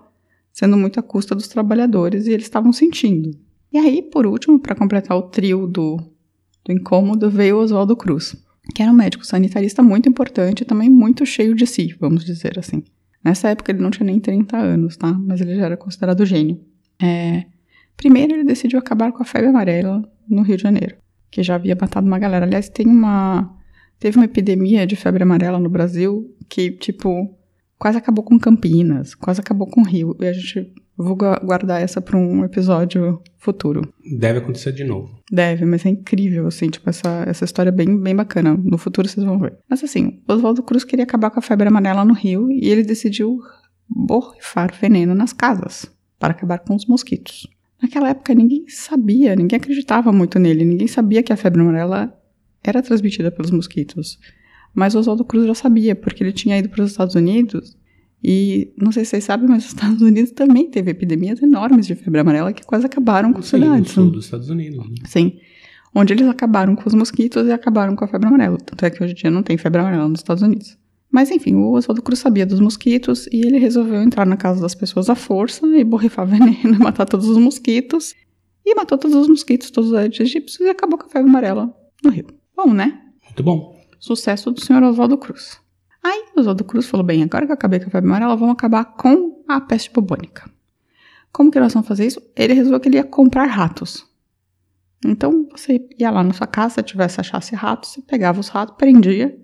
sendo 0.54 0.78
muito 0.78 1.00
à 1.00 1.04
custa 1.04 1.36
dos 1.36 1.50
trabalhadores 1.50 2.28
e 2.28 2.32
eles 2.32 2.46
estavam 2.46 2.72
sentindo. 2.72 3.32
E 3.74 3.78
aí, 3.78 4.02
por 4.02 4.26
último, 4.26 4.58
para 4.58 4.74
completar 4.76 5.18
o 5.18 5.24
trio 5.24 5.68
do, 5.68 5.98
do 6.64 6.72
incômodo, 6.72 7.30
veio 7.30 7.58
Oswaldo 7.58 7.96
Cruz, 7.98 8.36
que 8.74 8.82
era 8.82 8.92
um 8.92 8.96
médico 8.96 9.26
sanitarista 9.26 9.84
muito 9.84 10.08
importante 10.08 10.62
e 10.62 10.66
também 10.66 10.90
muito 10.90 11.26
cheio 11.26 11.54
de 11.56 11.68
si, 11.68 11.94
vamos 12.00 12.24
dizer 12.24 12.58
assim. 12.58 12.84
Nessa 13.22 13.50
época 13.50 13.72
ele 13.72 13.82
não 13.82 13.92
tinha 13.92 14.06
nem 14.06 14.20
30 14.20 14.56
anos, 14.58 14.96
tá? 14.96 15.12
Mas 15.12 15.42
ele 15.42 15.56
já 15.56 15.66
era 15.66 15.76
considerado 15.76 16.26
gênio. 16.26 16.60
É, 17.04 17.46
Primeiro 17.96 18.34
ele 18.34 18.44
decidiu 18.44 18.80
acabar 18.80 19.12
com 19.12 19.22
a 19.22 19.26
febre 19.26 19.50
amarela 19.50 20.02
no 20.28 20.42
Rio 20.42 20.58
de 20.58 20.64
Janeiro, 20.64 20.96
que 21.30 21.44
já 21.44 21.56
havia 21.56 21.78
matado 21.80 22.08
uma 22.08 22.18
galera. 22.20 22.46
Aliás, 22.46 22.68
tem 22.70 22.88
uma 22.88 23.56
teve 24.00 24.18
uma 24.18 24.26
epidemia 24.26 24.86
de 24.86 24.96
febre 24.96 25.24
amarela 25.24 25.60
no 25.60 25.70
Brasil 25.70 26.36
que, 26.50 26.72
tipo, 26.72 27.34
quase 27.78 27.98
acabou 27.98 28.24
com 28.26 28.38
Campinas, 28.40 29.16
quase 29.16 29.40
acabou 29.40 29.68
com 29.68 29.82
o 29.82 29.86
Rio. 29.86 30.18
E 30.20 30.26
a 30.26 30.34
gente 30.34 30.74
vou 30.98 31.16
gua- 31.16 31.40
guardar 31.40 31.82
essa 31.82 32.02
para 32.02 32.18
um 32.18 32.44
episódio 32.44 33.22
futuro. 33.38 33.82
Deve 34.18 34.40
acontecer 34.40 34.74
de 34.74 34.84
novo. 34.84 35.10
Deve, 35.32 35.64
mas 35.64 35.86
é 35.86 35.90
incrível, 35.90 36.48
assim, 36.48 36.70
tipo, 36.70 36.90
essa, 36.90 37.24
essa 37.28 37.46
história 37.46 37.70
é 37.70 37.72
bem, 37.72 37.98
bem 37.98 38.16
bacana. 38.16 38.60
No 38.62 38.78
futuro 38.78 39.08
vocês 39.08 39.26
vão 39.26 39.40
ver. 39.40 39.58
Mas 39.70 39.84
assim, 39.84 40.22
Oswaldo 40.28 40.64
Cruz 40.64 40.84
queria 40.84 41.04
acabar 41.04 41.30
com 41.30 41.40
a 41.40 41.44
febre 41.44 41.68
amarela 41.68 42.04
no 42.04 42.14
Rio 42.14 42.52
e 42.52 42.68
ele 42.68 42.84
decidiu 42.84 43.38
borrifar 43.88 44.74
veneno 44.80 45.14
nas 45.14 45.32
casas 45.32 45.93
para 46.24 46.32
acabar 46.32 46.60
com 46.60 46.74
os 46.74 46.86
mosquitos. 46.86 47.46
Naquela 47.82 48.08
época 48.12 48.34
ninguém 48.34 48.64
sabia, 48.70 49.36
ninguém 49.36 49.58
acreditava 49.58 50.10
muito 50.14 50.40
nele, 50.40 50.64
ninguém 50.64 50.88
sabia 50.88 51.22
que 51.22 51.34
a 51.34 51.36
febre 51.36 51.60
amarela 51.60 52.18
era 52.64 52.82
transmitida 52.82 53.30
pelos 53.30 53.52
mosquitos. 53.52 54.18
Mas 54.74 54.96
Oswaldo 54.96 55.26
Cruz 55.26 55.46
já 55.46 55.54
sabia, 55.54 55.94
porque 55.94 56.24
ele 56.24 56.32
tinha 56.32 56.58
ido 56.58 56.70
para 56.70 56.82
os 56.82 56.92
Estados 56.92 57.14
Unidos 57.16 57.78
e 58.24 58.72
não 58.78 58.90
sei 58.94 59.04
se 59.04 59.10
vocês 59.12 59.26
sabem, 59.26 59.50
mas 59.50 59.66
os 59.66 59.72
Estados 59.72 60.02
Unidos 60.02 60.32
também 60.32 60.70
teve 60.72 60.92
epidemias 60.92 61.42
enormes 61.42 61.86
de 61.86 61.94
febre 61.94 62.22
amarela 62.22 62.54
que 62.54 62.64
quase 62.64 62.86
acabaram 62.86 63.34
com 63.34 63.42
Sim, 63.42 63.58
no 63.58 63.66
cidades. 63.66 63.92
sul 63.92 64.10
dos 64.10 64.24
Estados 64.24 64.50
Unidos. 64.50 64.78
né? 64.78 64.96
Sim. 65.04 65.40
Onde 65.94 66.14
eles 66.14 66.26
acabaram 66.30 66.74
com 66.74 66.88
os 66.88 66.94
mosquitos 66.94 67.46
e 67.48 67.52
acabaram 67.52 67.98
com 67.98 68.06
a 68.06 68.08
febre 68.08 68.30
amarela. 68.30 68.58
Tanto 68.60 68.86
é 68.86 68.90
que 68.90 69.04
hoje 69.04 69.12
em 69.12 69.16
dia 69.18 69.30
não 69.30 69.44
tem 69.44 69.58
febre 69.58 69.82
amarela 69.82 70.08
nos 70.08 70.22
Estados 70.22 70.42
Unidos. 70.42 70.78
Mas 71.14 71.30
enfim, 71.30 71.54
o 71.54 71.74
Oswaldo 71.74 72.02
Cruz 72.02 72.18
sabia 72.18 72.44
dos 72.44 72.60
mosquitos 72.60 73.28
e 73.28 73.46
ele 73.46 73.60
resolveu 73.60 74.02
entrar 74.02 74.26
na 74.26 74.36
casa 74.36 74.60
das 74.60 74.74
pessoas 74.74 75.12
à 75.12 75.16
força 75.16 75.64
e 75.68 75.84
borrifar 75.84 76.26
veneno, 76.26 76.80
matar 76.80 77.06
todos 77.06 77.28
os 77.28 77.38
mosquitos. 77.38 78.16
E 78.66 78.74
matou 78.74 78.98
todos 78.98 79.16
os 79.16 79.28
mosquitos, 79.28 79.70
todos 79.70 79.92
os 79.92 80.20
egípcios 80.20 80.60
e 80.62 80.70
acabou 80.70 80.98
com 80.98 81.06
a 81.06 81.10
febre 81.10 81.30
amarela 81.30 81.72
no 82.04 82.10
Rio. 82.10 82.26
Bom, 82.56 82.74
né? 82.74 83.00
Muito 83.26 83.44
bom. 83.44 83.80
Sucesso 84.00 84.50
do 84.50 84.60
senhor 84.60 84.82
Oswaldo 84.82 85.16
Cruz. 85.18 85.60
Aí 86.02 86.30
Oswaldo 86.36 86.64
Cruz 86.64 86.88
falou: 86.88 87.06
bem, 87.06 87.22
agora 87.22 87.46
que 87.46 87.52
eu 87.52 87.56
acabei 87.56 87.80
com 87.80 87.88
a 87.88 87.92
febre 87.92 88.10
amarela, 88.10 88.36
vamos 88.36 88.54
acabar 88.54 88.84
com 88.84 89.44
a 89.48 89.62
peste 89.62 89.92
bubônica. 89.92 90.50
Como 91.32 91.52
que 91.52 91.60
nós 91.60 91.74
vamos 91.74 91.88
fazer 91.88 92.08
isso? 92.08 92.22
Ele 92.36 92.54
resolveu 92.54 92.80
que 92.80 92.90
ele 92.90 92.98
ia 92.98 93.04
comprar 93.04 93.46
ratos. 93.46 94.04
Então 95.06 95.48
você 95.52 95.80
ia 96.00 96.10
lá 96.10 96.24
na 96.24 96.34
sua 96.34 96.48
casa, 96.48 96.76
se 96.76 96.84
tivesse 96.84 97.22
achasse 97.22 97.54
ratos, 97.54 97.92
você 97.92 98.02
pegava 98.02 98.40
os 98.40 98.48
ratos, 98.48 98.76
prendia 98.78 99.43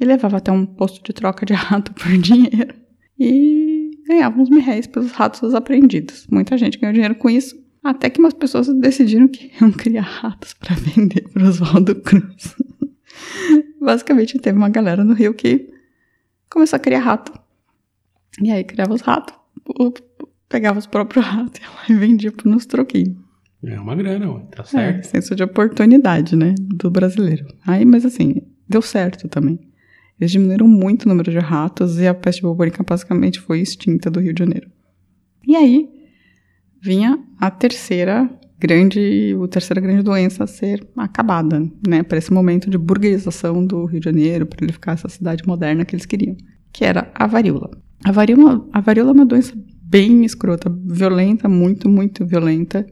e 0.00 0.04
levava 0.04 0.36
até 0.38 0.50
um 0.52 0.64
posto 0.66 1.02
de 1.04 1.12
troca 1.12 1.44
de 1.46 1.52
rato 1.54 1.92
por 1.94 2.10
dinheiro 2.18 2.74
e 3.18 3.90
ganhava 4.06 4.40
uns 4.40 4.50
mil 4.50 4.62
pelos 4.92 5.12
ratos 5.12 5.54
apreendidos. 5.54 6.26
Muita 6.30 6.56
gente 6.58 6.78
ganhou 6.78 6.92
dinheiro 6.92 7.14
com 7.14 7.30
isso, 7.30 7.56
até 7.82 8.10
que 8.10 8.18
umas 8.20 8.34
pessoas 8.34 8.68
decidiram 8.80 9.28
que 9.28 9.52
iam 9.60 9.70
criar 9.72 10.02
ratos 10.02 10.52
para 10.54 10.74
vender 10.76 11.28
para 11.32 11.48
Oswaldo 11.48 11.94
Cruz. 11.96 12.54
Basicamente, 13.80 14.38
teve 14.38 14.56
uma 14.58 14.68
galera 14.68 15.04
no 15.04 15.14
Rio 15.14 15.34
que 15.34 15.70
começou 16.50 16.76
a 16.76 16.80
criar 16.80 17.00
rato. 17.00 17.32
E 18.42 18.50
aí 18.50 18.64
criava 18.64 18.92
os 18.94 19.00
ratos, 19.02 19.34
pegava 20.48 20.78
os 20.78 20.86
próprios 20.86 21.24
ratos 21.24 21.60
e 21.88 21.94
vendia 21.94 22.32
por 22.32 22.48
uns 22.48 22.66
troquinhos. 22.66 23.16
É 23.62 23.78
uma 23.80 23.94
grana, 23.94 24.30
ué, 24.30 24.42
tá 24.50 24.62
É, 24.62 24.66
certo. 24.66 25.04
senso 25.06 25.34
de 25.34 25.42
oportunidade, 25.42 26.36
né, 26.36 26.54
do 26.58 26.90
brasileiro. 26.90 27.46
Aí, 27.66 27.84
mas 27.84 28.04
assim, 28.04 28.42
deu 28.68 28.82
certo 28.82 29.28
também. 29.28 29.58
Eles 30.18 30.30
diminuíram 30.30 30.68
muito 30.68 31.04
o 31.04 31.08
número 31.08 31.30
de 31.30 31.38
ratos 31.38 31.98
e 31.98 32.06
a 32.06 32.14
peste 32.14 32.42
bubônica 32.42 32.82
basicamente 32.82 33.40
foi 33.40 33.60
extinta 33.60 34.10
do 34.10 34.20
Rio 34.20 34.32
de 34.32 34.38
Janeiro. 34.38 34.70
E 35.46 35.56
aí 35.56 35.88
vinha 36.80 37.18
a 37.38 37.50
terceira 37.50 38.30
grande, 38.58 39.34
a 39.42 39.48
terceira 39.48 39.80
grande 39.80 40.02
doença 40.02 40.44
a 40.44 40.46
ser 40.46 40.86
acabada, 40.96 41.60
né, 41.86 42.02
para 42.02 42.18
esse 42.18 42.32
momento 42.32 42.70
de 42.70 42.78
burguerização 42.78 43.64
do 43.66 43.84
Rio 43.84 44.00
de 44.00 44.04
Janeiro, 44.04 44.46
para 44.46 44.64
ele 44.64 44.72
ficar 44.72 44.92
essa 44.92 45.08
cidade 45.08 45.46
moderna 45.46 45.84
que 45.84 45.94
eles 45.94 46.06
queriam, 46.06 46.36
que 46.72 46.84
era 46.84 47.10
a 47.14 47.26
varíola. 47.26 47.70
A 48.04 48.12
varíola, 48.12 48.66
a 48.72 48.80
varíola 48.80 49.10
é 49.10 49.12
uma 49.12 49.26
doença 49.26 49.54
bem 49.82 50.24
escrota, 50.24 50.70
violenta, 50.86 51.48
muito, 51.48 51.88
muito 51.88 52.24
violenta, 52.24 52.86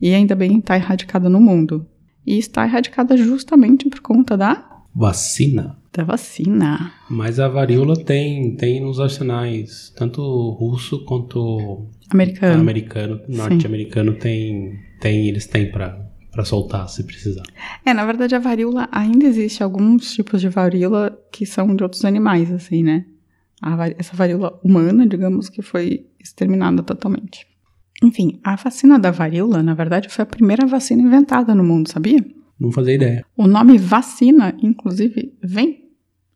e 0.00 0.12
ainda 0.14 0.34
bem 0.34 0.58
está 0.58 0.76
erradicada 0.76 1.28
no 1.28 1.40
mundo. 1.40 1.86
E 2.26 2.38
está 2.38 2.64
erradicada 2.64 3.16
justamente 3.16 3.88
por 3.88 4.00
conta 4.00 4.36
da, 4.36 4.71
Vacina. 4.94 5.78
da 5.92 6.04
vacina. 6.04 6.92
Mas 7.10 7.38
a 7.40 7.48
varíola 7.48 7.94
tem, 7.96 8.54
tem 8.56 8.80
nos 8.80 8.98
arsenais, 9.00 9.92
tanto 9.96 10.20
russo 10.52 11.04
quanto 11.04 11.86
Americana. 12.10 12.60
americano, 12.60 13.20
norte-americano 13.28 14.14
tem, 14.14 14.78
tem, 15.00 15.28
eles 15.28 15.46
têm 15.46 15.70
pra, 15.70 15.98
pra 16.30 16.44
soltar 16.44 16.88
se 16.88 17.04
precisar. 17.04 17.42
É, 17.84 17.92
na 17.94 18.04
verdade, 18.06 18.34
a 18.34 18.38
varíola 18.38 18.88
ainda 18.92 19.24
existe 19.26 19.62
alguns 19.62 20.12
tipos 20.12 20.40
de 20.40 20.48
varíola 20.48 21.18
que 21.30 21.44
são 21.46 21.74
de 21.74 21.82
outros 21.82 22.04
animais, 22.04 22.50
assim, 22.52 22.82
né? 22.82 23.04
A 23.60 23.76
vari- 23.76 23.96
essa 23.98 24.16
varíola 24.16 24.58
humana, 24.64 25.06
digamos 25.06 25.48
que 25.48 25.62
foi 25.62 26.06
exterminada 26.18 26.82
totalmente. 26.82 27.46
Enfim, 28.02 28.40
a 28.42 28.56
vacina 28.56 28.98
da 28.98 29.10
varíola, 29.10 29.62
na 29.62 29.74
verdade, 29.74 30.08
foi 30.08 30.22
a 30.22 30.26
primeira 30.26 30.66
vacina 30.66 31.00
inventada 31.02 31.54
no 31.54 31.62
mundo, 31.62 31.88
sabia? 31.90 32.24
Não 32.58 32.70
fazia 32.70 32.94
ideia. 32.94 33.24
O 33.36 33.46
nome 33.46 33.78
vacina, 33.78 34.54
inclusive, 34.62 35.34
vem 35.42 35.90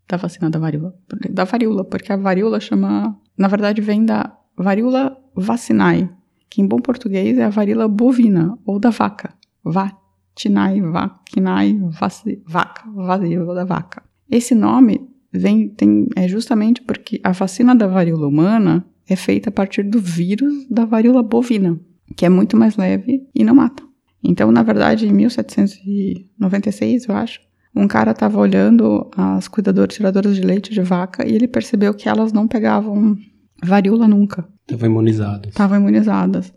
da 0.09 0.17
vacina 0.17 0.51
da 0.51 0.59
varíola. 0.59 0.95
Da 1.31 1.45
varíola, 1.45 1.85
porque 1.85 2.13
a 2.13 2.17
varíola 2.17 2.61
chama. 2.61 3.19
Na 3.37 3.49
verdade, 3.49 3.81
vem 3.81 4.05
da 4.05 4.37
varíola 4.57 5.17
vacinae, 5.35 6.09
que 6.49 6.63
em 6.63 6.67
bom 6.67 6.79
português 6.79 7.37
é 7.39 7.45
a 7.45 7.51
varíola 7.51 7.89
bovina, 7.89 8.59
ou 8.65 8.79
da 8.79 8.91
vaca. 8.91 9.35
Vatinai, 9.63 10.81
vacinai, 10.81 11.79
vaci, 12.01 12.43
vaca, 12.47 12.89
varíola 12.91 13.55
da 13.55 13.65
vaca. 13.65 14.03
Esse 14.31 14.55
nome 14.55 15.09
vem, 15.33 15.69
tem, 15.69 16.09
é 16.17 16.27
justamente 16.27 16.83
porque 16.83 17.21
a 17.23 17.33
vacina 17.33 17.75
da 17.75 17.87
varíola 17.87 18.29
humana 18.29 18.87
é 19.09 19.17
feita 19.17 19.51
a 19.51 19.53
partir 19.53 19.83
do 19.83 20.01
vírus 20.01 20.67
da 20.69 20.85
varíola 20.85 21.23
bovina, 21.23 21.79
que 22.17 22.25
é 22.25 22.29
muito 22.29 22.57
mais 22.57 22.77
leve 22.77 23.27
e 23.35 23.45
não 23.45 23.55
mata. 23.55 23.83
Então, 24.23 24.51
na 24.51 24.63
verdade, 24.63 25.07
em 25.07 25.13
1796, 25.13 27.07
eu 27.09 27.15
acho, 27.15 27.41
um 27.75 27.87
cara 27.87 28.13
estava 28.13 28.39
olhando 28.39 29.11
as 29.17 29.49
cuidadoras 29.49 29.95
tiradoras 29.95 30.35
de 30.35 30.43
leite 30.43 30.73
de 30.73 30.81
vaca 30.81 31.27
e 31.29 31.35
ele 31.35 31.47
percebeu 31.47 31.93
que 31.95 32.09
elas 32.09 32.33
não 32.33 32.49
pegavam 32.49 33.17
varíola 33.63 34.09
nunca, 34.09 34.47
Tava 34.67 34.87
imunizado. 34.87 35.49
estavam 35.49 35.79
imunizadas. 35.79 36.53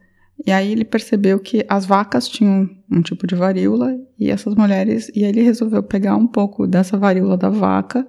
E 0.46 0.52
aí 0.52 0.72
ele 0.72 0.86
percebeu 0.86 1.38
que 1.40 1.66
as 1.68 1.86
vacas 1.86 2.28
tinham 2.28 2.70
um 2.90 3.02
tipo 3.02 3.28
de 3.28 3.36
varíola 3.36 3.94
e 4.18 4.30
essas 4.30 4.56
mulheres, 4.56 5.12
e 5.14 5.24
aí 5.26 5.30
ele 5.30 5.42
resolveu 5.42 5.84
pegar 5.84 6.16
um 6.16 6.26
pouco 6.28 6.66
dessa 6.66 6.98
varíola 6.98 7.36
da 7.36 7.50
vaca 7.50 8.08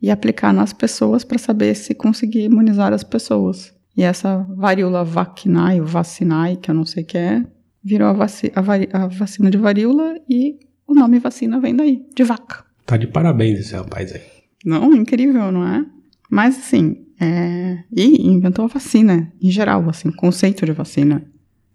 e 0.00 0.10
aplicar 0.10 0.52
nas 0.52 0.74
pessoas 0.74 1.24
para 1.24 1.38
saber 1.38 1.74
se 1.74 1.94
conseguia 1.94 2.44
imunizar 2.44 2.92
as 2.92 3.02
pessoas. 3.02 3.72
E 3.96 4.02
essa 4.02 4.46
varíola 4.54 5.04
vacinae, 5.04 5.80
ou 5.80 5.86
vacinae, 5.86 6.56
que 6.56 6.70
eu 6.70 6.74
não 6.74 6.84
sei 6.84 7.02
o 7.02 7.06
que 7.06 7.16
é, 7.16 7.46
virou 7.84 8.08
a, 8.08 8.12
vaci 8.12 8.50
a, 8.54 8.60
vari- 8.60 8.88
a 8.92 9.06
vacina 9.06 9.50
de 9.50 9.58
varíola 9.58 10.18
e 10.28 10.58
o 10.86 10.94
nome 10.94 11.18
vacina 11.18 11.60
vem 11.60 11.76
daí, 11.76 12.04
de 12.14 12.24
vaca. 12.24 12.64
Tá 12.86 12.96
de 12.96 13.06
parabéns 13.06 13.58
esse 13.60 13.74
rapaz 13.74 14.12
aí. 14.12 14.22
Não, 14.64 14.94
incrível, 14.94 15.52
não 15.52 15.66
é? 15.66 15.84
Mas 16.30 16.56
assim, 16.58 16.96
é... 17.20 17.78
e 17.94 18.26
inventou 18.26 18.64
a 18.64 18.68
vacina, 18.68 19.32
em 19.40 19.50
geral, 19.50 19.88
assim, 19.88 20.10
conceito 20.10 20.64
de 20.64 20.72
vacina. 20.72 21.24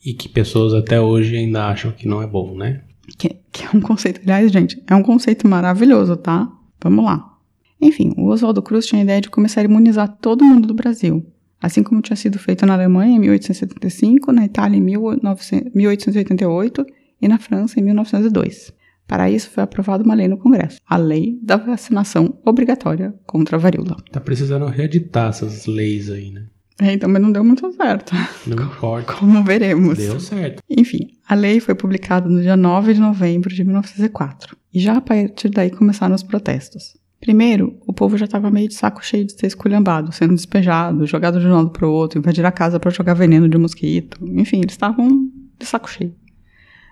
E 0.04 0.14
que 0.14 0.30
pessoas 0.30 0.74
até 0.74 1.00
hoje 1.00 1.36
ainda 1.38 1.68
acham 1.68 1.92
que 1.92 2.08
não 2.08 2.22
é 2.22 2.28
bom, 2.28 2.56
né? 2.58 2.82
Que, 3.18 3.36
que 3.52 3.66
é 3.66 3.70
um 3.76 3.82
conceito, 3.82 4.22
aliás, 4.24 4.52
gente, 4.52 4.82
é 4.88 4.96
um 4.96 5.04
conceito 5.04 5.48
maravilhoso, 5.48 6.16
tá? 6.16 6.52
Vamos 6.82 7.04
lá. 7.06 7.38
Enfim, 7.82 8.14
o 8.18 8.28
Oswaldo 8.28 8.62
Cruz 8.62 8.86
tinha 8.86 9.02
a 9.02 9.04
ideia 9.04 9.22
de 9.22 9.30
começar 9.30 9.62
a 9.62 9.64
imunizar 9.64 10.18
todo 10.22 10.44
mundo 10.44 10.68
do 10.68 10.74
Brasil, 10.74 11.26
assim 11.62 11.84
como 11.84 12.02
tinha 12.02 12.16
sido 12.16 12.38
feito 12.40 12.66
na 12.66 12.74
Alemanha 12.74 13.16
em 13.16 13.20
1875, 13.20 14.32
na 14.32 14.46
Itália 14.46 14.78
em 14.78 14.82
1900 14.82 15.72
1888 15.74 16.86
e 17.22 17.28
na 17.28 17.38
França 17.38 17.80
em 17.80 17.84
1902. 17.84 18.74
Para 19.08 19.30
isso, 19.30 19.50
foi 19.50 19.64
aprovada 19.64 20.04
uma 20.04 20.14
lei 20.14 20.28
no 20.28 20.38
Congresso, 20.38 20.80
a 20.88 20.96
Lei 20.96 21.40
da 21.42 21.58
Vacinação 21.58 22.38
Obrigatória 22.46 23.14
contra 23.26 23.58
a 23.58 23.60
Varíola. 23.60 23.98
Tá 24.12 24.20
precisando 24.20 24.68
reeditar 24.68 25.30
essas 25.30 25.66
leis 25.66 26.12
aí, 26.12 26.30
né? 26.32 26.46
É, 26.82 26.94
então, 26.94 27.10
mas 27.10 27.22
não 27.22 27.32
deu 27.32 27.44
muito 27.44 27.70
certo, 27.74 28.14
Não 28.48 28.56
importa. 28.64 29.14
como 29.14 29.44
veremos. 29.44 29.98
Deu 29.98 30.20
certo. 30.20 30.62
Enfim, 30.70 31.08
a 31.28 31.36
lei 31.36 31.60
foi 31.60 31.76
publicada 31.76 32.30
no 32.30 32.40
dia 32.42 32.56
9 32.56 32.94
de 32.94 33.02
novembro 33.02 33.54
de 33.54 33.64
1904. 33.66 34.56
E 34.74 34.80
já 34.80 34.94
a 34.96 35.02
partir 35.02 35.50
daí 35.50 35.72
começaram 35.72 36.16
os 36.16 36.24
protestos. 36.24 36.96
Primeiro, 37.20 37.78
o 37.86 37.92
povo 37.92 38.18
já 38.18 38.26
estava 38.26 38.50
meio 38.50 38.70
de 38.70 38.76
saco 38.76 39.04
cheio 39.04 39.26
de 39.26 39.34
ser 39.34 39.48
esculhambado, 39.48 40.12
sendo 40.14 40.34
despejado, 40.34 41.06
jogado 41.06 41.40
de 41.40 41.48
um 41.48 41.54
lado 41.54 41.70
para 41.70 41.88
o 41.88 41.92
outro, 41.92 42.20
invadir 42.20 42.46
a 42.46 42.52
casa 42.52 42.80
para 42.80 42.92
jogar 42.92 43.14
veneno 43.14 43.50
de 43.50 43.58
mosquito. 43.58 44.18
Enfim, 44.40 44.60
eles 44.60 44.74
estavam 44.74 45.30
de 45.60 45.66
saco 45.66 45.90
cheio. 45.90 46.16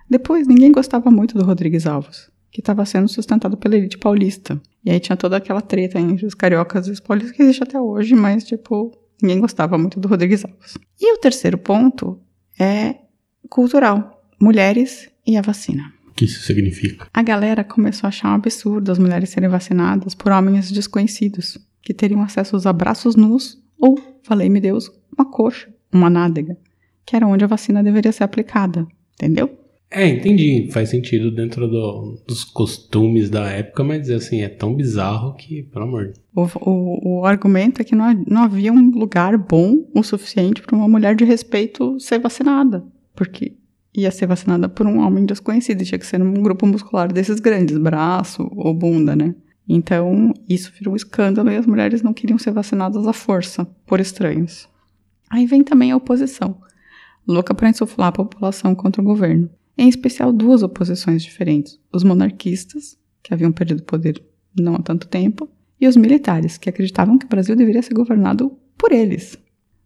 Depois, 0.10 0.48
ninguém 0.48 0.72
gostava 0.72 1.10
muito 1.10 1.38
do 1.38 1.46
Rodrigues 1.46 1.88
Alves, 1.88 2.30
que 2.52 2.60
estava 2.60 2.86
sendo 2.86 3.08
sustentado 3.08 3.56
pela 3.56 3.76
elite 3.76 3.98
paulista. 3.98 4.62
E 4.84 4.92
aí 4.92 5.00
tinha 5.00 5.16
toda 5.16 5.38
aquela 5.38 5.62
treta 5.62 6.00
entre 6.00 6.26
os 6.26 6.34
cariocas 6.34 6.88
e 6.88 6.92
os 6.92 7.00
paulistas 7.00 7.36
que 7.36 7.44
existe 7.44 7.64
até 7.64 7.80
hoje, 7.80 8.14
mas, 8.14 8.44
tipo, 8.44 8.92
ninguém 9.22 9.40
gostava 9.40 9.78
muito 9.78 10.00
do 10.00 10.08
Rodrigues 10.10 10.44
Alves. 10.44 10.78
E 11.00 11.14
o 11.14 11.18
terceiro 11.18 11.58
ponto 11.58 12.20
é 12.60 12.96
cultural: 13.50 14.24
mulheres 14.42 15.10
e 15.26 15.38
a 15.38 15.42
vacina. 15.42 15.97
Que 16.18 16.26
isso 16.26 16.42
significa? 16.42 17.08
A 17.14 17.22
galera 17.22 17.64
começou 17.64 18.08
a 18.08 18.10
achar 18.10 18.30
um 18.32 18.36
absurdo 18.36 18.92
as 18.92 18.98
mulheres 19.00 19.30
serem 19.30 19.48
vacinadas 19.48 20.14
por 20.16 20.32
homens 20.32 20.72
desconhecidos, 20.72 21.58
que 21.82 21.94
teriam 21.94 22.22
acesso 22.24 22.56
aos 22.56 22.66
abraços 22.66 23.16
nus 23.16 23.58
ou, 23.80 23.98
falei-me 24.24 24.60
Deus, 24.60 24.92
uma 25.18 25.30
coxa, 25.30 25.70
uma 25.94 26.10
nádega, 26.10 26.58
que 27.06 27.16
era 27.16 27.28
onde 27.28 27.44
a 27.44 27.48
vacina 27.48 27.84
deveria 27.84 28.12
ser 28.12 28.24
aplicada, 28.24 28.86
entendeu? 29.14 29.58
É, 29.90 30.06
entendi. 30.06 30.70
Faz 30.72 30.90
sentido 30.90 31.32
dentro 31.32 31.66
do- 31.68 32.22
dos 32.28 32.44
costumes 32.44 33.30
da 33.30 33.48
época, 33.50 33.84
mas 33.86 34.10
assim, 34.10 34.42
é 34.42 34.50
tão 34.50 34.76
bizarro 34.76 35.34
que, 35.36 35.64
pelo 35.64 35.86
amor 35.86 36.08
de 36.08 36.20
O, 36.36 36.42
o, 36.60 37.20
o 37.22 37.26
argumento 37.26 37.82
é 37.82 37.86
que 37.86 37.96
não, 37.96 38.12
não 38.28 38.42
havia 38.44 38.74
um 38.74 38.90
lugar 38.90 39.38
bom 39.38 39.88
o 39.96 40.04
suficiente 40.04 40.62
para 40.62 40.76
uma 40.76 40.90
mulher 40.90 41.16
de 41.16 41.24
respeito 41.24 41.98
ser 42.02 42.20
vacinada, 42.20 42.84
porque 43.16 43.54
ia 43.98 44.12
ser 44.12 44.28
vacinada 44.28 44.70
por 44.70 44.86
um 44.86 45.00
homem 45.00 45.26
desconhecido, 45.26 45.84
tinha 45.84 45.98
que 45.98 46.06
ser 46.06 46.20
num 46.20 46.42
grupo 46.44 46.68
muscular 46.68 47.12
desses 47.12 47.40
grandes, 47.40 47.78
braço 47.78 48.48
ou 48.56 48.74
bunda, 48.74 49.16
né? 49.16 49.34
Então, 49.68 50.34
isso 50.48 50.72
virou 50.78 50.94
um 50.94 50.96
escândalo 50.96 51.50
e 51.52 51.58
as 51.58 51.66
mulheres 51.66 52.02
não 52.04 52.14
queriam 52.14 52.38
ser 52.38 52.52
vacinadas 52.52 53.06
à 53.08 53.12
força, 53.12 53.66
por 53.86 54.00
estranhos. 54.00 54.70
Aí 55.30 55.46
vem 55.46 55.64
também 55.64 55.92
a 55.92 55.98
oposição, 55.98 56.62
louca 57.28 57.54
para 57.54 57.70
insuflar 57.70 58.10
a 58.10 58.14
população 58.14 58.74
contra 58.76 59.02
o 59.02 59.06
governo. 59.06 59.50
Em 59.78 59.90
especial 59.90 60.32
duas 60.32 60.64
oposições 60.64 61.22
diferentes: 61.22 61.80
os 61.92 62.04
monarquistas, 62.04 62.98
que 63.22 63.34
haviam 63.34 63.52
perdido 63.52 63.80
o 63.80 63.86
poder 63.86 64.24
não 64.58 64.76
há 64.76 64.82
tanto 64.82 65.08
tempo, 65.08 65.50
e 65.80 65.88
os 65.88 65.98
militares, 65.98 66.58
que 66.58 66.70
acreditavam 66.70 67.18
que 67.18 67.26
o 67.26 67.30
Brasil 67.30 67.56
deveria 67.56 67.82
ser 67.82 67.94
governado 67.94 68.58
por 68.78 68.92
eles. 68.92 69.38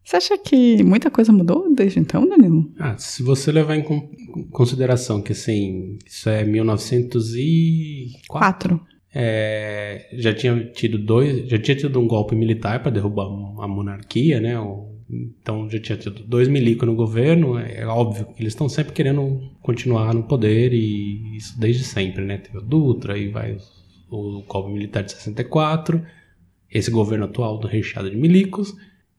Você 0.04 0.18
acha 0.18 0.38
que 0.38 0.84
muita 0.84 1.10
coisa 1.12 1.32
mudou 1.32 1.74
desde 1.74 2.00
então, 2.00 2.28
Danilo? 2.28 2.70
Ah, 2.80 2.98
se 2.98 3.22
você 3.24 3.52
levar 3.52 3.76
em 3.76 3.84
con- 3.84 4.10
consideração 4.52 5.22
que, 5.22 5.32
assim, 5.32 5.98
isso 6.06 6.28
é 6.30 6.44
1904, 6.44 8.28
Quatro. 8.28 8.82
é, 9.14 10.10
já 10.14 10.34
tinha 10.34 10.66
tido 10.72 10.98
dois, 10.98 11.48
já 11.50 11.58
tinha 11.60 11.76
tido 11.78 12.00
um 12.00 12.08
golpe 12.08 12.36
militar 12.36 12.82
para 12.82 12.92
derrubar 12.92 13.26
a 13.64 13.68
monarquia, 13.68 14.40
né? 14.40 14.56
Então 15.42 15.70
já 15.70 15.80
tinha 15.80 15.98
tido 15.98 16.24
dois 16.24 16.48
milicos 16.48 16.88
no 16.88 16.96
governo. 16.96 17.58
É 17.58 17.86
óbvio 17.86 18.26
que 18.28 18.42
eles 18.42 18.54
estão 18.54 18.70
sempre 18.70 18.94
querendo 18.94 19.40
continuar 19.62 20.14
no 20.14 20.24
poder 20.24 20.74
e 20.74 21.36
isso 21.38 21.60
desde 21.60 21.84
sempre, 21.84 22.24
né? 22.26 22.38
Teve 22.38 22.58
o 22.58 22.62
Dutra 22.62 23.18
e 23.18 23.28
vai 23.30 23.58
o, 24.10 24.40
o 24.40 24.44
golpe 24.44 24.72
militar 24.72 25.04
de 25.04 25.12
64, 25.12 26.02
esse 26.70 26.90
governo 26.90 27.26
atual 27.26 27.58
do 27.60 27.68
recheado 27.68 28.10
de 28.10 28.16
milicos 28.16 28.74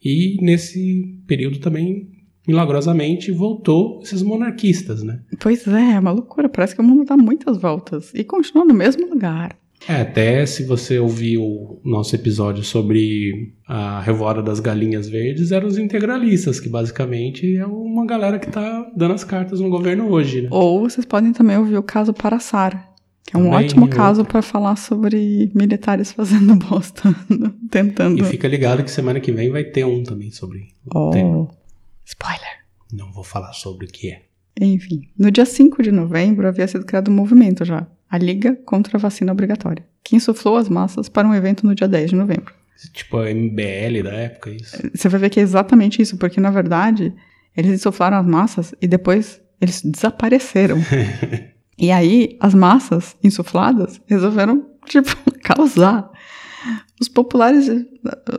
e 0.05 0.37
nesse 0.41 1.19
período 1.27 1.59
também 1.59 2.09
milagrosamente 2.47 3.31
voltou 3.31 4.01
esses 4.03 4.23
monarquistas, 4.23 5.03
né? 5.03 5.21
Pois 5.39 5.67
é, 5.67 5.93
é 5.93 5.99
uma 5.99 6.11
loucura. 6.11 6.49
Parece 6.49 6.75
que 6.75 6.81
o 6.81 6.85
mundo 6.85 7.05
dá 7.05 7.17
muitas 7.17 7.57
voltas 7.57 8.13
e 8.15 8.25
continua 8.25 8.65
no 8.65 8.75
mesmo 8.75 9.09
lugar. 9.09 9.57
É, 9.89 10.03
até 10.03 10.47
se 10.47 10.65
você 10.65 10.99
ouviu 10.99 11.43
o 11.43 11.81
nosso 11.85 12.15
episódio 12.15 12.63
sobre 12.63 13.53
a 13.67 14.01
revoada 14.01 14.41
das 14.43 14.61
galinhas 14.61 15.09
verdes, 15.09 15.51
eram 15.51 15.67
os 15.67 15.77
integralistas, 15.77 16.61
que 16.61 16.69
basicamente 16.69 17.57
é 17.57 17.67
uma 17.67 18.07
galera 18.07 18.39
que 18.39 18.49
tá 18.49 18.89
dando 18.97 19.15
as 19.15 19.25
cartas 19.25 19.61
no 19.61 19.69
governo 19.69 20.09
hoje, 20.09 20.43
né? 20.43 20.49
Ou 20.53 20.81
vocês 20.81 21.05
podem 21.05 21.33
também 21.33 21.57
ouvir 21.57 21.77
o 21.77 21.83
caso 21.83 22.13
Paraçar, 22.13 22.92
que 23.25 23.37
é 23.37 23.39
um 23.39 23.45
Também 23.45 23.67
ótimo 23.67 23.89
caso 23.89 24.25
para 24.25 24.43
falar 24.43 24.77
sobre 24.77 25.51
militares 25.55 26.13
fazendo 26.13 26.57
bosta, 26.57 27.15
tentando. 27.71 28.21
E 28.21 28.25
fica 28.25 28.49
ligado 28.49 28.83
que 28.83 28.91
semana 28.91 29.21
que 29.21 29.31
vem 29.33 29.51
vai 29.51 29.65
ter 29.65 29.85
um 29.85 30.03
também 30.03 30.31
sobre 30.31 30.69
o 30.93 30.99
Oh, 31.09 31.11
tema. 31.11 31.49
spoiler. 32.05 32.63
Não 32.93 33.13
vou 33.13 33.25
falar 33.25 33.53
sobre 33.53 33.87
o 33.87 33.89
que 33.89 34.11
é. 34.11 34.23
Enfim, 34.61 35.09
no 35.19 35.31
dia 35.31 35.47
5 35.47 35.83
de 35.83 35.91
novembro 35.91 36.47
havia 36.47 36.67
sido 36.69 36.85
criado 36.85 37.11
um 37.11 37.15
movimento 37.15 37.65
já, 37.65 37.87
a 38.11 38.19
Liga 38.19 38.55
contra 38.67 38.99
a 38.99 39.01
Vacina 39.01 39.33
Obrigatória, 39.33 39.83
que 40.05 40.15
insuflou 40.15 40.57
as 40.57 40.69
massas 40.69 41.09
para 41.09 41.27
um 41.27 41.35
evento 41.35 41.67
no 41.67 41.75
dia 41.75 41.89
10 41.89 42.11
de 42.11 42.17
novembro. 42.17 42.53
Tipo 42.93 43.19
a 43.19 43.31
MBL 43.33 44.03
da 44.03 44.13
época, 44.13 44.51
isso. 44.51 44.77
Você 44.95 45.09
vai 45.09 45.21
ver 45.21 45.31
que 45.31 45.39
é 45.41 45.43
exatamente 45.43 46.03
isso, 46.03 46.19
porque 46.19 46.41
na 46.41 46.51
verdade 46.51 47.15
eles 47.57 47.73
insuflaram 47.73 48.17
as 48.19 48.27
massas 48.27 48.75
e 48.83 48.87
depois 48.89 49.41
eles 49.61 49.81
desapareceram. 49.83 50.77
e 51.83 51.91
aí 51.91 52.37
as 52.39 52.55
massas 52.55 53.17
insufladas 53.25 54.01
resolveram, 54.07 54.65
tipo, 54.87 55.11
causar. 55.43 56.09
Os 57.01 57.09
populares, 57.09 57.69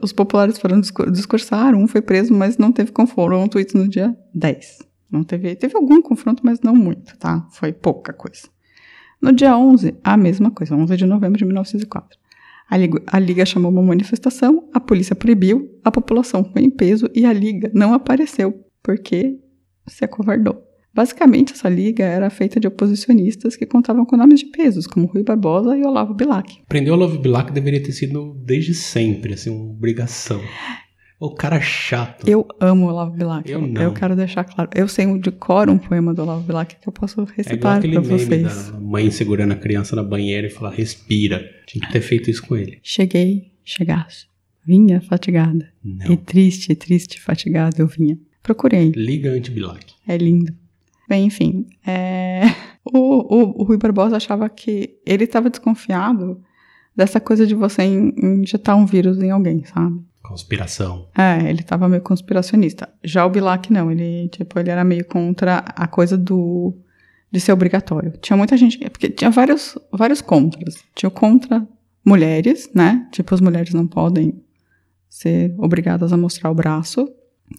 os 0.01 0.13
populares 0.13 0.57
foram 0.57 0.79
discur- 0.79 1.11
discursar, 1.11 1.75
um 1.75 1.85
foi 1.85 2.01
preso, 2.01 2.33
mas 2.33 2.57
não 2.57 2.71
teve 2.71 2.93
confronto, 2.93 3.59
isso 3.59 3.77
no 3.77 3.85
dia 3.85 4.17
10. 4.33 4.79
Não 5.11 5.25
teve, 5.25 5.55
teve 5.57 5.75
algum 5.75 6.01
confronto, 6.01 6.41
mas 6.45 6.61
não 6.61 6.73
muito, 6.73 7.17
tá? 7.17 7.45
Foi 7.51 7.73
pouca 7.73 8.13
coisa. 8.13 8.47
No 9.21 9.33
dia 9.33 9.57
11, 9.57 9.93
a 10.01 10.15
mesma 10.15 10.49
coisa, 10.49 10.73
11 10.73 10.95
de 10.95 11.05
novembro 11.05 11.37
de 11.37 11.43
1904. 11.43 12.17
A 12.69 12.77
Liga, 12.77 13.03
a 13.05 13.19
Liga 13.19 13.45
chamou 13.45 13.69
uma 13.69 13.83
manifestação, 13.83 14.69
a 14.73 14.79
polícia 14.79 15.15
proibiu, 15.17 15.69
a 15.83 15.91
população 15.91 16.45
foi 16.45 16.61
em 16.61 16.69
peso 16.69 17.09
e 17.13 17.25
a 17.25 17.33
Liga 17.33 17.69
não 17.75 17.93
apareceu, 17.93 18.65
porque 18.81 19.37
se 19.85 20.05
acovardou. 20.05 20.62
Basicamente, 20.93 21.53
essa 21.53 21.67
liga 21.67 22.03
era 22.03 22.29
feita 22.29 22.59
de 22.59 22.67
oposicionistas 22.67 23.55
que 23.55 23.65
contavam 23.65 24.05
com 24.05 24.15
nomes 24.15 24.41
de 24.41 24.45
pesos, 24.47 24.85
como 24.85 25.07
Rui 25.07 25.23
Barbosa 25.23 25.75
e 25.77 25.83
Olavo 25.83 26.13
Bilac. 26.13 26.61
Prender 26.67 26.93
o 26.93 26.95
Love 26.95 27.17
Bilac 27.17 27.51
deveria 27.51 27.81
ter 27.81 27.91
sido 27.93 28.33
desde 28.45 28.73
sempre, 28.75 29.33
assim, 29.33 29.49
uma 29.49 29.71
obrigação. 29.71 30.39
O 31.19 31.33
cara 31.33 31.59
chato. 31.61 32.27
Eu 32.29 32.45
amo 32.59 32.87
Olavo 32.87 33.11
Bilac. 33.15 33.49
Eu 33.49 33.61
não. 33.61 33.93
quero 33.93 34.15
deixar 34.15 34.43
claro. 34.43 34.69
Eu 34.75 34.87
sei 34.89 35.05
de 35.19 35.31
cor 35.31 35.69
um 35.69 35.77
poema 35.77 36.13
do 36.13 36.21
Olavo 36.21 36.43
Bilac 36.43 36.75
que 36.79 36.87
eu 36.87 36.91
posso 36.91 37.21
É 37.21 37.25
recitar 37.37 37.77
aquele 37.77 37.93
para 37.93 38.01
vocês. 38.01 38.71
da 38.71 38.79
mãe 38.79 39.09
segurando 39.09 39.53
a 39.53 39.55
criança 39.55 39.95
na 39.95 40.03
banheira 40.03 40.47
e 40.47 40.49
falar, 40.49 40.71
respira. 40.71 41.41
Tinha 41.65 41.85
que 41.87 41.93
ter 41.93 42.01
feito 42.01 42.29
isso 42.29 42.45
com 42.45 42.57
ele. 42.57 42.77
Cheguei, 42.83 43.53
chegaste. 43.63 44.27
Vinha 44.65 44.99
fatigada. 45.01 45.69
E 45.83 46.09
Não. 46.09 46.15
triste, 46.17 46.75
triste, 46.75 47.19
fatigada 47.21 47.77
eu 47.81 47.87
vinha. 47.87 48.17
Procurei. 48.41 48.91
Liga 48.93 49.31
anti-Bilac. 49.31 49.85
É 50.05 50.17
lindo. 50.17 50.53
Bem, 51.07 51.25
enfim. 51.25 51.65
é, 51.85 52.43
O, 52.85 52.99
o, 52.99 53.61
o 53.61 53.63
Rui 53.63 53.77
Barbosa 53.77 54.17
achava 54.17 54.49
que 54.49 54.97
ele 55.05 55.23
estava 55.23 55.49
desconfiado 55.49 56.41
dessa 56.93 57.17
coisa 57.19 57.47
de 57.47 57.55
você 57.55 57.81
in- 57.83 58.13
injetar 58.41 58.75
um 58.75 58.85
vírus 58.85 59.17
em 59.21 59.31
alguém, 59.31 59.63
sabe? 59.63 60.01
Conspiração. 60.21 61.07
É, 61.17 61.49
ele 61.49 61.63
tava 61.63 61.87
meio 61.87 62.01
conspiracionista. 62.01 62.89
Já 63.03 63.25
o 63.25 63.29
Bilac 63.29 63.71
não, 63.71 63.89
ele, 63.89 64.27
tipo, 64.29 64.59
ele 64.59 64.69
era 64.69 64.83
meio 64.83 65.05
contra 65.05 65.59
a 65.59 65.87
coisa 65.87 66.17
do 66.17 66.73
de 67.31 67.39
ser 67.39 67.51
obrigatório. 67.53 68.11
Tinha 68.21 68.35
muita 68.37 68.55
gente, 68.57 68.77
porque 68.89 69.09
tinha 69.09 69.31
vários 69.31 69.77
vários 69.91 70.21
contras. 70.21 70.75
Tinha 70.93 71.07
o 71.07 71.11
contra 71.11 71.65
mulheres, 72.05 72.69
né? 72.75 73.07
Tipo, 73.11 73.33
as 73.33 73.39
mulheres 73.41 73.73
não 73.73 73.87
podem 73.87 74.39
ser 75.09 75.53
obrigadas 75.57 76.11
a 76.13 76.17
mostrar 76.17 76.51
o 76.51 76.55
braço. 76.55 77.09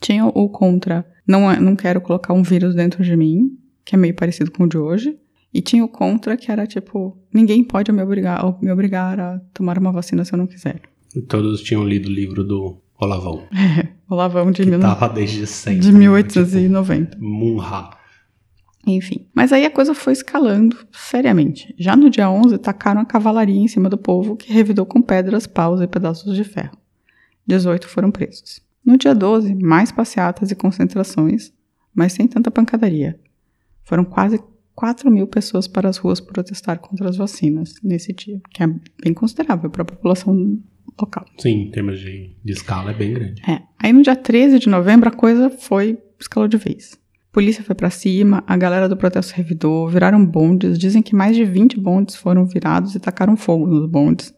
Tinha 0.01 0.27
o 0.27 0.49
contra 0.49 1.05
não 1.27 1.51
é- 1.51 1.59
não 1.61 1.75
quero 1.77 2.01
colocar 2.01 2.33
um 2.35 2.43
vírus 2.43 2.75
dentro 2.75 3.03
de 3.05 3.17
mim, 3.17 3.51
que 3.85 3.95
é 3.95 3.99
meio 3.99 4.15
parecido 4.15 4.51
com 4.51 4.65
o 4.65 4.69
de 4.69 4.79
hoje. 4.79 5.17
E 5.53 5.61
tinha 5.63 5.85
o 5.85 5.89
contra 5.89 6.37
que 6.37 6.51
era 6.51 6.67
tipo, 6.67 7.17
ninguém 7.33 7.63
pode 7.63 7.93
me 7.93 8.03
obrigar, 8.03 8.43
me 8.61 8.71
obrigar 8.73 9.21
a 9.21 9.39
tomar 9.53 9.79
uma 9.79 9.93
vacina 9.93 10.25
se 10.25 10.33
eu 10.33 10.37
não 10.39 10.47
quiser. 10.49 10.81
E 11.15 11.23
todos 11.23 11.63
tinham 11.63 11.87
lido 11.87 12.09
o 12.09 12.13
livro 12.13 12.43
do 12.43 12.81
Olavão. 13.01 13.47
O 14.07 14.15
Lavão 14.17 14.53
de, 14.53 14.63
Que 14.65 14.71
mil- 14.71 14.81
tava 14.81 15.09
desde 15.09 15.47
sempre. 15.47 15.81
de 15.81 15.91
né? 15.91 15.99
1890. 16.01 17.13
Tipo, 17.13 17.25
Munha. 17.25 17.89
Enfim. 18.87 19.27
Mas 19.35 19.51
aí 19.51 19.65
a 19.65 19.71
coisa 19.71 19.95
foi 19.95 20.13
escalando 20.13 20.77
seriamente. 20.93 21.75
Já 21.79 21.97
no 21.97 22.11
dia 22.11 22.29
11, 22.29 22.59
tacaram 22.59 23.01
a 23.01 23.05
cavalaria 23.07 23.59
em 23.59 23.67
cima 23.67 23.89
do 23.89 23.97
povo, 23.97 24.37
que 24.37 24.53
revidou 24.53 24.85
com 24.85 25.01
pedras, 25.01 25.47
paus 25.47 25.81
e 25.81 25.87
pedaços 25.87 26.37
de 26.37 26.45
ferro. 26.45 26.77
18 27.47 27.89
foram 27.89 28.11
presos. 28.11 28.61
No 28.85 28.99
dia 28.99 29.15
12, 29.15 29.55
mais 29.55 29.91
passeatas 29.91 30.51
e 30.51 30.55
concentrações, 30.55 31.53
mas 31.95 32.13
sem 32.13 32.27
tanta 32.27 32.51
pancadaria. 32.51 33.19
Foram 33.85 34.05
quase 34.05 34.41
4 34.75 35.11
mil 35.11 35.27
pessoas 35.27 35.69
para 35.69 35.89
as 35.89 35.97
ruas 35.97 36.21
protestar 36.21 36.79
contra 36.79 37.09
as 37.09 37.17
vacinas 37.17 37.75
nesse 37.83 38.13
dia, 38.13 38.41
que 38.51 38.63
é 38.63 38.67
bem 39.03 39.15
considerável 39.15 39.71
para 39.71 39.83
a 39.83 39.87
população 39.87 40.59
local. 41.01 41.25
Sim, 41.39 41.63
em 41.63 41.71
termos 41.71 42.01
de, 42.01 42.37
de 42.45 42.53
escala 42.53 42.91
é 42.91 42.95
bem 42.95 43.15
grande. 43.15 43.43
É. 43.49 43.63
Aí 43.79 43.93
no 43.93 44.03
dia 44.03 44.17
13 44.17 44.59
de 44.59 44.69
novembro 44.69 45.09
a 45.09 45.13
coisa 45.13 45.51
foi 45.51 45.99
escalou 46.19 46.49
de 46.49 46.57
vez. 46.57 46.99
Polícia 47.33 47.65
foi 47.65 47.75
pra 47.75 47.91
cima, 47.91 48.45
a 48.47 48.57
galera 48.57 48.89
do 48.89 48.97
protesto 48.97 49.35
revidou, 49.35 49.89
viraram 49.89 50.25
bondes, 50.25 50.79
dizem 50.79 51.03
que 51.03 51.17
mais 51.17 51.35
de 51.35 51.45
20 51.45 51.81
bondes 51.81 52.15
foram 52.15 52.47
virados 52.47 52.95
e 52.95 53.01
tacaram 53.01 53.37
fogo 53.37 53.67
nos 53.67 53.91
bondes, 53.91 54.33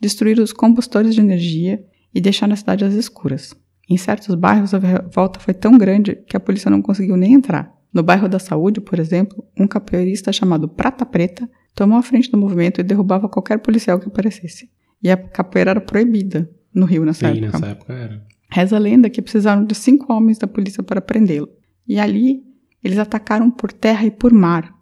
destruíram 0.00 0.44
os 0.44 0.52
combustores 0.52 1.14
de 1.14 1.20
energia 1.20 1.84
e 2.14 2.20
deixaram 2.20 2.52
a 2.52 2.56
cidade 2.56 2.84
às 2.84 2.94
escuras. 2.94 3.52
Em 3.88 3.96
certos 3.96 4.34
bairros 4.34 4.74
a 4.74 4.78
revolta 4.78 5.38
foi 5.38 5.54
tão 5.54 5.78
grande 5.78 6.16
que 6.26 6.36
a 6.36 6.40
polícia 6.40 6.70
não 6.70 6.82
conseguiu 6.82 7.16
nem 7.16 7.34
entrar. 7.34 7.72
No 7.92 8.02
bairro 8.02 8.28
da 8.28 8.38
Saúde, 8.38 8.80
por 8.80 8.98
exemplo, 8.98 9.44
um 9.58 9.66
capoeirista 9.66 10.32
chamado 10.32 10.68
Prata 10.68 11.06
Preta 11.06 11.48
tomou 11.74 11.98
a 11.98 12.02
frente 12.02 12.30
do 12.30 12.36
movimento 12.36 12.80
e 12.80 12.84
derrubava 12.84 13.28
qualquer 13.28 13.58
policial 13.58 14.00
que 14.00 14.08
aparecesse. 14.08 14.68
E 15.02 15.10
a 15.10 15.16
capoeira 15.16 15.70
era 15.70 15.80
proibida 15.80 16.50
no 16.74 16.84
Rio 16.84 17.04
nessa 17.04 17.28
Sim, 17.32 17.38
época. 17.38 17.58
nessa 17.58 17.66
época 17.66 17.92
era. 17.92 18.26
Reza 18.50 18.76
a 18.76 18.78
lenda 18.78 19.10
que 19.10 19.22
precisaram 19.22 19.64
de 19.64 19.74
cinco 19.74 20.12
homens 20.12 20.38
da 20.38 20.46
polícia 20.46 20.82
para 20.82 21.00
prendê-lo. 21.00 21.48
E 21.86 21.98
ali 21.98 22.44
eles 22.82 22.98
atacaram 22.98 23.50
por 23.50 23.72
terra 23.72 24.04
e 24.04 24.10
por 24.10 24.32
mar. 24.32 24.74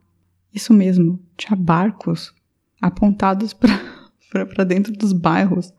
Isso 0.52 0.72
mesmo, 0.72 1.20
tinha 1.36 1.56
barcos 1.56 2.34
apontados 2.80 3.52
para 3.52 4.64
dentro 4.66 4.92
dos 4.92 5.12
bairros, 5.12 5.72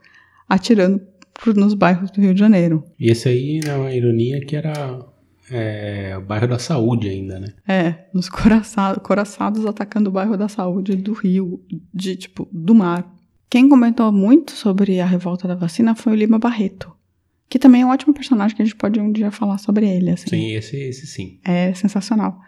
atirando 0.50 1.00
nos 1.56 1.74
bairros 1.74 2.12
do 2.12 2.22
Rio 2.22 2.34
de 2.34 2.40
Janeiro. 2.40 2.84
E 3.00 3.10
esse 3.10 3.30
aí, 3.30 3.60
né, 3.64 3.76
uma 3.76 3.92
ironia 3.92 4.40
que 4.46 4.56
era 4.56 4.74
é, 5.52 6.16
o 6.18 6.22
bairro 6.22 6.48
da 6.48 6.60
saúde 6.60 7.10
ainda, 7.10 7.40
né? 7.40 7.48
É, 7.68 8.06
nos 8.14 8.30
coraçados, 8.30 9.04
coraçados 9.04 9.66
atacando 9.66 10.10
o 10.10 10.14
bairro 10.14 10.38
da 10.38 10.48
saúde 10.48 10.96
do 10.96 11.14
Rio, 11.14 11.62
de 11.94 12.16
tipo, 12.16 12.48
do 12.52 12.74
mar. 12.74 13.12
Quem 13.50 13.70
comentou 13.70 14.12
muito 14.12 14.52
sobre 14.52 15.00
a 15.00 15.06
revolta 15.06 15.48
da 15.48 15.56
vacina 15.56 15.96
foi 15.96 16.14
o 16.14 16.16
Lima 16.16 16.40
Barreto, 16.40 16.92
que 17.48 17.60
também 17.60 17.82
é 17.82 17.86
um 17.86 17.90
ótimo 17.90 18.14
personagem 18.14 18.56
que 18.56 18.62
a 18.62 18.66
gente 18.66 18.76
pode 18.76 19.00
um 19.00 19.12
dia 19.12 19.32
falar 19.32 19.58
sobre 19.60 19.88
ele. 19.88 20.12
Assim. 20.12 20.30
Sim, 20.30 20.52
esse, 20.54 20.78
esse 20.78 21.08
sim. 21.08 21.40
É 21.44 21.74
sensacional. 21.74 22.40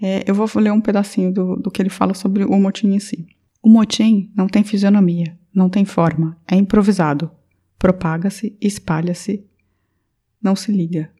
É, 0.00 0.24
eu 0.26 0.34
vou 0.34 0.48
ler 0.56 0.72
um 0.72 0.80
pedacinho 0.80 1.32
do, 1.32 1.56
do 1.56 1.70
que 1.70 1.80
ele 1.80 1.88
fala 1.88 2.12
sobre 2.12 2.44
o 2.44 2.58
motim 2.58 2.92
em 2.92 2.98
si. 2.98 3.26
O 3.62 3.68
motim 3.68 4.30
não 4.36 4.48
tem 4.48 4.64
fisionomia, 4.64 5.38
não 5.54 5.68
tem 5.68 5.84
forma, 5.84 6.36
é 6.46 6.56
improvisado. 6.56 7.30
Propaga-se, 7.86 8.56
espalha-se, 8.60 9.44
não 10.40 10.54
se 10.54 10.70
liga. 10.70 11.10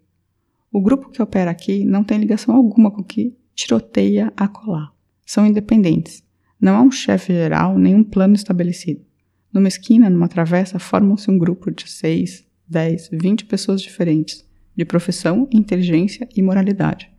O 0.71 0.81
grupo 0.81 1.11
que 1.11 1.21
opera 1.21 1.51
aqui 1.51 1.85
não 1.85 2.05
tem 2.05 2.19
ligação 2.21 2.55
alguma 2.55 2.89
com 2.89 3.01
o 3.01 3.05
que 3.05 3.37
tiroteia 3.53 4.33
a 4.37 4.47
colar. 4.47 4.93
São 5.27 5.45
independentes. 5.45 6.23
Não 6.61 6.77
há 6.77 6.83
um 6.83 6.91
chefe 6.93 7.33
geral, 7.33 7.77
nem 7.77 7.97
um 7.97 8.05
plano 8.05 8.37
estabelecido. 8.37 9.05
Numa 9.53 9.67
esquina, 9.67 10.09
numa 10.09 10.29
travessa, 10.29 10.79
formam-se 10.79 11.29
um 11.29 11.37
grupo 11.37 11.69
de 11.69 11.91
6, 11.91 12.47
10, 12.69 13.09
20 13.13 13.47
pessoas 13.47 13.83
diferentes, 13.83 14.49
de 14.77 14.85
profissão, 14.85 15.49
inteligência 15.51 16.29
e 16.33 16.41
moralidade. 16.41 17.11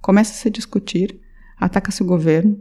Começa-se 0.00 0.48
a 0.48 0.50
discutir, 0.50 1.20
ataca-se 1.56 2.02
o 2.02 2.06
governo, 2.06 2.60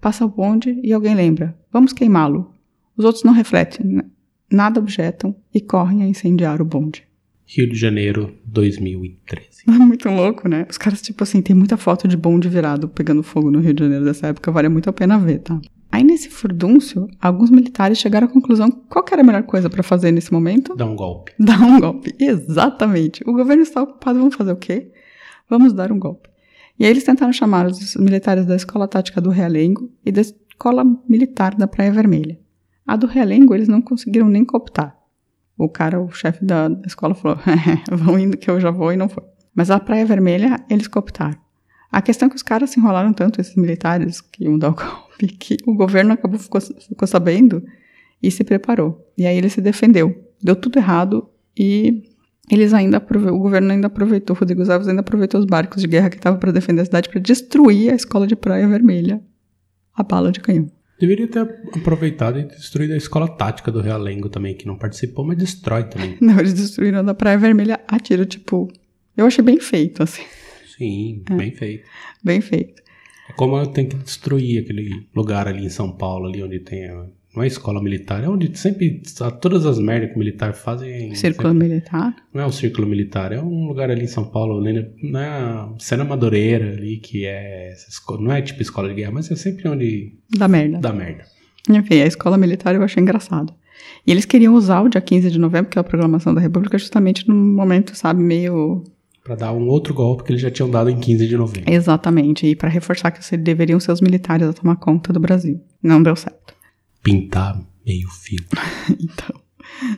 passa 0.00 0.24
o 0.24 0.28
bonde 0.30 0.80
e 0.82 0.90
alguém 0.90 1.14
lembra: 1.14 1.54
vamos 1.70 1.92
queimá-lo. 1.92 2.50
Os 2.96 3.04
outros 3.04 3.24
não 3.24 3.34
refletem, 3.34 3.84
n- 3.86 4.15
nada 4.50 4.80
objetam 4.80 5.34
e 5.52 5.60
correm 5.60 6.02
a 6.02 6.06
incendiar 6.06 6.60
o 6.60 6.64
bonde. 6.64 7.04
Rio 7.46 7.68
de 7.70 7.76
Janeiro, 7.76 8.34
2013. 8.44 9.46
Muito 9.68 10.08
louco, 10.08 10.48
né? 10.48 10.66
Os 10.68 10.76
caras, 10.76 11.00
tipo 11.00 11.22
assim, 11.22 11.40
tem 11.40 11.54
muita 11.54 11.76
foto 11.76 12.08
de 12.08 12.16
bonde 12.16 12.48
virado 12.48 12.88
pegando 12.88 13.22
fogo 13.22 13.50
no 13.50 13.60
Rio 13.60 13.72
de 13.72 13.84
Janeiro 13.84 14.04
dessa 14.04 14.28
época, 14.28 14.50
vale 14.50 14.68
muito 14.68 14.90
a 14.90 14.92
pena 14.92 15.16
ver, 15.18 15.38
tá? 15.38 15.60
Aí 15.90 16.02
nesse 16.02 16.28
furdúncio, 16.28 17.08
alguns 17.20 17.50
militares 17.50 17.98
chegaram 17.98 18.26
à 18.26 18.30
conclusão 18.30 18.70
qual 18.70 19.04
era 19.10 19.22
a 19.22 19.24
melhor 19.24 19.44
coisa 19.44 19.70
pra 19.70 19.82
fazer 19.82 20.10
nesse 20.10 20.32
momento? 20.32 20.74
Dá 20.74 20.84
um 20.84 20.96
golpe. 20.96 21.32
Dar 21.38 21.60
um 21.62 21.80
golpe. 21.80 22.14
Exatamente. 22.18 23.22
O 23.26 23.32
governo 23.32 23.62
está 23.62 23.82
ocupado, 23.82 24.18
vamos 24.18 24.34
fazer 24.34 24.52
o 24.52 24.56
quê? 24.56 24.90
Vamos 25.48 25.72
dar 25.72 25.92
um 25.92 25.98
golpe. 25.98 26.28
E 26.78 26.84
aí 26.84 26.90
eles 26.90 27.04
tentaram 27.04 27.32
chamar 27.32 27.66
os 27.66 27.96
militares 27.96 28.44
da 28.44 28.56
Escola 28.56 28.88
Tática 28.88 29.20
do 29.20 29.30
Realengo 29.30 29.90
e 30.04 30.12
da 30.12 30.20
Escola 30.20 30.84
Militar 31.08 31.54
da 31.54 31.66
Praia 31.66 31.92
Vermelha. 31.92 32.38
A 32.86 32.96
do 32.96 33.06
Realengo 33.06 33.54
eles 33.54 33.68
não 33.68 33.82
conseguiram 33.82 34.28
nem 34.28 34.44
cooptar. 34.44 34.96
O 35.58 35.68
cara, 35.68 36.00
o 36.00 36.10
chefe 36.10 36.44
da, 36.44 36.68
escola 36.86 37.14
falou, 37.14 37.38
vão 37.90 38.18
indo 38.18 38.36
que 38.36 38.50
eu 38.50 38.60
já 38.60 38.70
vou 38.70 38.92
e 38.92 38.96
não 38.96 39.08
foi. 39.08 39.24
Mas 39.54 39.70
a 39.70 39.80
Praia 39.80 40.04
Vermelha 40.04 40.64
eles 40.68 40.86
cooptaram. 40.86 41.38
A 41.90 42.02
questão 42.02 42.26
é 42.26 42.28
que 42.28 42.36
os 42.36 42.42
caras 42.42 42.70
se 42.70 42.78
enrolaram 42.78 43.12
tanto, 43.12 43.40
esses 43.40 43.56
militares, 43.56 44.20
que 44.20 44.44
iam 44.44 44.58
dar 44.58 44.70
o 44.70 44.74
golpe, 44.76 45.28
que 45.28 45.56
o 45.66 45.74
governo 45.74 46.12
acabou, 46.12 46.38
ficou, 46.38 46.60
ficou 46.60 47.08
sabendo 47.08 47.64
e 48.22 48.30
se 48.30 48.44
preparou. 48.44 49.10
E 49.16 49.26
aí 49.26 49.36
ele 49.36 49.48
se 49.48 49.60
defendeu. 49.60 50.14
Deu 50.42 50.54
tudo 50.54 50.78
errado 50.78 51.28
e 51.56 52.02
eles 52.50 52.74
ainda 52.74 52.98
o 52.98 53.38
governo 53.38 53.72
ainda 53.72 53.86
aproveitou, 53.86 54.36
Rodrigo 54.36 54.70
Alves 54.70 54.88
ainda 54.88 55.00
aproveitou 55.00 55.40
os 55.40 55.46
barcos 55.46 55.82
de 55.82 55.88
guerra 55.88 56.10
que 56.10 56.16
estavam 56.16 56.38
para 56.38 56.52
defender 56.52 56.82
a 56.82 56.84
cidade 56.84 57.08
para 57.08 57.20
destruir 57.20 57.90
a 57.90 57.96
escola 57.96 58.26
de 58.26 58.36
Praia 58.36 58.68
Vermelha 58.68 59.20
a 59.94 60.02
bala 60.02 60.30
de 60.30 60.40
canhão. 60.40 60.70
Deveria 60.98 61.28
ter 61.28 61.40
aproveitado 61.74 62.38
e 62.38 62.44
destruído 62.44 62.94
a 62.94 62.96
escola 62.96 63.28
tática 63.28 63.70
do 63.70 63.80
Realengo 63.80 64.28
também, 64.28 64.54
que 64.54 64.66
não 64.66 64.76
participou, 64.76 65.24
mas 65.24 65.36
destrói 65.36 65.84
também. 65.84 66.16
Não, 66.22 66.38
eles 66.38 66.54
destruíram 66.54 67.04
da 67.04 67.14
Praia 67.14 67.36
Vermelha 67.36 67.80
a 67.86 67.98
tiro, 67.98 68.24
tipo. 68.24 68.72
Eu 69.16 69.26
achei 69.26 69.44
bem 69.44 69.60
feito, 69.60 70.02
assim. 70.02 70.22
Sim, 70.76 71.22
é. 71.30 71.34
bem 71.34 71.50
feito. 71.50 71.88
Bem 72.22 72.40
feito. 72.40 72.82
É 73.28 73.32
como 73.32 73.64
tem 73.66 73.88
que 73.88 73.96
destruir 73.96 74.62
aquele 74.62 75.06
lugar 75.14 75.48
ali 75.48 75.66
em 75.66 75.70
São 75.70 75.92
Paulo, 75.92 76.28
ali 76.28 76.42
onde 76.42 76.60
tem 76.60 76.86
a 76.86 77.06
não 77.36 77.42
é 77.42 77.46
escola 77.46 77.82
militar, 77.82 78.24
é 78.24 78.28
onde 78.28 78.58
sempre. 78.58 79.02
Todas 79.42 79.66
as 79.66 79.78
merdas 79.78 80.08
que 80.08 80.16
o 80.16 80.18
militar 80.18 80.54
fazem. 80.54 81.14
Círculo 81.14 81.50
sempre, 81.50 81.68
militar? 81.68 82.16
Não 82.32 82.42
é 82.42 82.46
um 82.46 82.50
círculo 82.52 82.88
militar, 82.88 83.30
é 83.30 83.40
um 83.40 83.68
lugar 83.68 83.90
ali 83.90 84.04
em 84.04 84.08
São 84.08 84.24
Paulo, 84.24 84.62
né, 84.62 84.88
não 85.02 85.20
é 85.20 85.28
a 85.28 85.68
Cena 85.78 86.02
Madureira 86.02 86.72
ali, 86.72 86.96
que 86.96 87.26
é. 87.26 87.74
Não 88.18 88.32
é 88.32 88.40
tipo 88.40 88.62
escola 88.62 88.88
de 88.88 88.94
guerra, 88.94 89.12
mas 89.12 89.30
é 89.30 89.36
sempre 89.36 89.68
onde. 89.68 90.14
Dá 90.30 90.48
merda. 90.48 90.78
Dá 90.78 90.92
merda. 90.94 91.24
Enfim, 91.68 92.00
a 92.00 92.06
escola 92.06 92.38
militar 92.38 92.74
eu 92.74 92.82
achei 92.82 93.02
engraçado. 93.02 93.52
E 94.06 94.10
eles 94.10 94.24
queriam 94.24 94.54
usar 94.54 94.80
o 94.80 94.88
dia 94.88 95.00
15 95.00 95.30
de 95.30 95.38
novembro, 95.38 95.70
que 95.70 95.78
é 95.78 95.80
a 95.80 95.84
programação 95.84 96.32
da 96.32 96.40
República, 96.40 96.78
justamente 96.78 97.28
num 97.28 97.54
momento, 97.54 97.94
sabe, 97.94 98.22
meio. 98.22 98.82
Para 99.22 99.34
dar 99.34 99.52
um 99.52 99.66
outro 99.66 99.92
golpe 99.92 100.24
que 100.24 100.32
eles 100.32 100.40
já 100.40 100.50
tinham 100.50 100.70
dado 100.70 100.88
em 100.88 100.98
15 100.98 101.26
de 101.26 101.36
novembro. 101.36 101.70
Exatamente, 101.70 102.46
e 102.46 102.56
para 102.56 102.70
reforçar 102.70 103.10
que 103.10 103.36
deveriam 103.36 103.78
ser 103.78 103.92
os 103.92 104.00
militares 104.00 104.48
a 104.48 104.52
tomar 104.54 104.76
conta 104.76 105.12
do 105.12 105.20
Brasil. 105.20 105.60
Não 105.82 106.02
deu 106.02 106.16
certo 106.16 106.55
pintar 107.06 107.56
meio 107.86 108.08
fio. 108.10 108.44
então, 108.90 109.40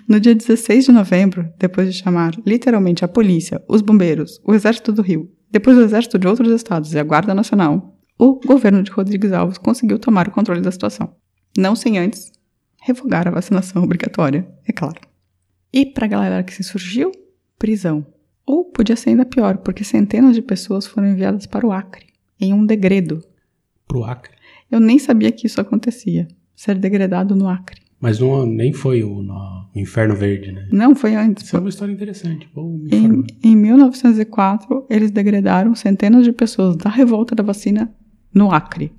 no 0.06 0.20
dia 0.20 0.34
16 0.34 0.84
de 0.84 0.92
novembro, 0.92 1.50
depois 1.58 1.90
de 1.90 1.98
chamar 1.98 2.34
literalmente 2.44 3.02
a 3.02 3.08
polícia, 3.08 3.64
os 3.66 3.80
bombeiros, 3.80 4.38
o 4.44 4.52
exército 4.52 4.92
do 4.92 5.00
Rio, 5.00 5.32
depois 5.50 5.78
o 5.78 5.80
exército 5.80 6.18
de 6.18 6.28
outros 6.28 6.52
estados 6.52 6.92
e 6.92 6.98
a 6.98 7.02
Guarda 7.02 7.34
Nacional, 7.34 7.96
o 8.18 8.34
governo 8.34 8.82
de 8.82 8.90
Rodrigues 8.90 9.32
Alves 9.32 9.56
conseguiu 9.56 9.98
tomar 9.98 10.28
o 10.28 10.30
controle 10.30 10.60
da 10.60 10.70
situação. 10.70 11.14
Não 11.56 11.74
sem 11.74 11.98
antes 11.98 12.30
revogar 12.82 13.26
a 13.26 13.30
vacinação 13.30 13.82
obrigatória, 13.82 14.46
é 14.66 14.72
claro. 14.72 15.00
E 15.72 15.86
para 15.86 16.04
a 16.04 16.08
galera 16.08 16.42
que 16.42 16.52
se 16.52 16.62
surgiu, 16.62 17.10
prisão. 17.58 18.06
Ou 18.44 18.66
podia 18.66 18.96
ser 18.96 19.10
ainda 19.10 19.24
pior, 19.24 19.56
porque 19.58 19.82
centenas 19.82 20.34
de 20.34 20.42
pessoas 20.42 20.86
foram 20.86 21.08
enviadas 21.08 21.46
para 21.46 21.66
o 21.66 21.72
Acre, 21.72 22.08
em 22.38 22.52
um 22.52 22.66
degredo. 22.66 23.24
Pro 23.86 24.04
Acre? 24.04 24.36
Eu 24.70 24.78
nem 24.78 24.98
sabia 24.98 25.32
que 25.32 25.46
isso 25.46 25.58
acontecia 25.58 26.28
ser 26.58 26.74
degradado 26.76 27.36
no 27.36 27.48
Acre. 27.48 27.80
Mas 28.00 28.18
não, 28.18 28.44
nem 28.44 28.72
foi 28.72 29.04
o, 29.04 29.22
no, 29.22 29.68
o 29.72 29.78
Inferno 29.78 30.16
Verde, 30.16 30.50
né? 30.50 30.66
Não, 30.72 30.92
foi 30.92 31.14
antes. 31.14 31.44
Isso 31.44 31.56
é 31.56 31.60
uma 31.60 31.68
história 31.68 31.92
interessante. 31.92 32.48
em, 32.90 33.24
em 33.44 33.56
1904, 33.56 34.86
eles 34.90 35.12
degradaram 35.12 35.76
centenas 35.76 36.24
de 36.24 36.32
pessoas 36.32 36.76
da 36.76 36.90
revolta 36.90 37.36
da 37.36 37.44
vacina 37.44 37.94
no 38.34 38.50
Acre. 38.50 38.92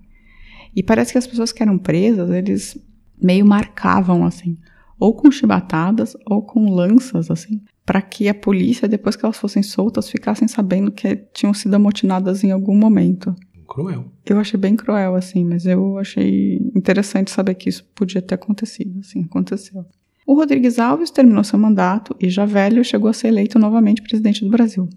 E 0.74 0.82
parece 0.82 1.12
que 1.12 1.18
as 1.18 1.28
pessoas 1.28 1.52
que 1.52 1.62
eram 1.62 1.78
presas, 1.78 2.30
eles 2.30 2.82
meio 3.22 3.46
marcavam, 3.46 4.26
assim, 4.26 4.58
ou 4.98 5.14
com 5.14 5.30
chibatadas 5.30 6.16
ou 6.26 6.42
com 6.42 6.74
lanças, 6.74 7.30
assim, 7.30 7.62
para 7.86 8.02
que 8.02 8.30
a 8.30 8.34
polícia, 8.34 8.88
depois 8.88 9.18
que 9.18 9.26
elas 9.26 9.38
fossem 9.38 9.64
soltas, 9.64 10.10
ficassem 10.10 10.48
sabendo 10.48 10.92
que 10.92 11.14
tinham 11.34 11.54
sido 11.54 11.74
amotinadas 11.74 12.42
em 12.42 12.52
algum 12.52 12.76
momento 12.76 13.36
cruel. 13.70 14.12
Eu 14.26 14.40
achei 14.40 14.60
bem 14.60 14.76
cruel, 14.76 15.16
assim, 15.16 15.46
mas 15.46 15.66
eu 15.66 15.98
achei 15.98 16.58
interessante 16.76 17.32
saber 17.32 17.54
que 17.54 17.70
isso 17.70 17.86
podia 17.96 18.22
ter 18.22 18.36
acontecido, 18.36 19.00
assim, 19.00 19.24
aconteceu. 19.24 19.86
O 20.26 20.34
Rodrigues 20.36 20.78
Alves 20.80 21.12
terminou 21.12 21.44
seu 21.44 21.58
mandato 21.58 22.16
e, 22.20 22.30
já 22.30 22.46
velho, 22.46 22.84
chegou 22.84 23.10
a 23.10 23.14
ser 23.14 23.30
eleito 23.30 23.58
novamente 23.58 24.02
presidente 24.02 24.44
do 24.44 24.52
Brasil. 24.52 24.90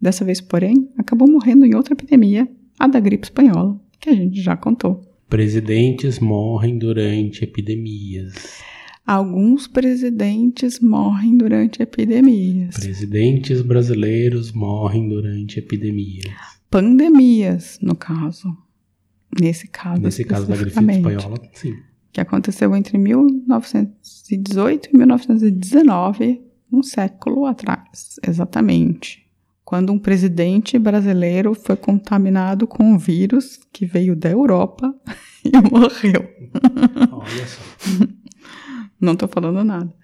Dessa 0.00 0.24
vez, 0.24 0.40
porém, 0.40 0.88
acabou 0.96 1.28
morrendo 1.28 1.64
em 1.64 1.74
outra 1.74 1.94
epidemia, 1.94 2.48
a 2.78 2.86
da 2.86 3.00
gripe 3.00 3.26
espanhola, 3.26 3.80
que 4.00 4.10
a 4.10 4.14
gente 4.14 4.40
já 4.40 4.56
contou. 4.56 5.00
Presidentes 5.28 6.20
morrem 6.20 6.78
durante 6.78 7.42
epidemias. 7.44 8.62
Alguns 9.04 9.66
presidentes 9.66 10.80
morrem 10.80 11.36
durante 11.36 11.82
epidemias. 11.82 12.76
Presidentes 12.76 13.62
brasileiros 13.62 14.52
morrem 14.52 15.08
durante 15.08 15.58
epidemias 15.58 16.57
pandemias, 16.70 17.78
no 17.80 17.94
caso. 17.94 18.56
Nesse 19.40 19.68
caso. 19.68 20.00
Nesse 20.00 20.24
caso 20.24 20.46
da 20.46 20.56
gripe 20.56 20.78
espanhola, 20.78 21.36
sim. 21.52 21.74
Que 22.12 22.20
aconteceu 22.20 22.74
entre 22.74 22.96
1918 22.98 24.90
e 24.92 24.96
1919, 24.96 26.42
um 26.72 26.82
século 26.82 27.46
atrás, 27.46 28.16
exatamente. 28.26 29.26
Quando 29.64 29.92
um 29.92 29.98
presidente 29.98 30.78
brasileiro 30.78 31.54
foi 31.54 31.76
contaminado 31.76 32.66
com 32.66 32.82
um 32.82 32.96
vírus 32.96 33.60
que 33.70 33.84
veio 33.84 34.16
da 34.16 34.30
Europa 34.30 34.94
e 35.44 35.50
morreu. 35.70 36.26
Olha 37.12 37.46
só. 37.46 37.60
Não 38.98 39.14
tô 39.14 39.28
falando 39.28 39.62
nada. 39.62 39.94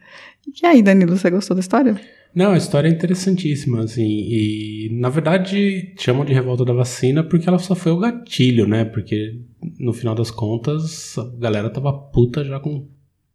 E 0.47 0.67
aí, 0.67 0.83
Danilo, 0.83 1.17
você 1.17 1.31
gostou 1.31 1.55
da 1.55 1.61
história? 1.61 2.01
Não, 2.35 2.53
a 2.53 2.57
história 2.57 2.89
é 2.89 2.91
interessantíssima, 2.91 3.85
assim, 3.85 4.03
e 4.03 4.89
na 4.93 5.09
verdade 5.09 5.95
chamam 5.97 6.25
de 6.25 6.33
revolta 6.33 6.65
da 6.65 6.73
vacina 6.73 7.23
porque 7.23 7.49
ela 7.49 7.61
só 7.61 7.77
foi 7.77 7.93
o 7.93 7.99
gatilho, 7.99 8.67
né? 8.67 8.85
Porque 8.85 9.41
no 9.79 9.93
final 9.93 10.17
das 10.17 10.33
contas 10.33 11.17
a 11.17 11.25
galera 11.39 11.71
tava 11.71 11.93
puta 11.93 12.45
já 12.45 12.59
com 12.59 12.89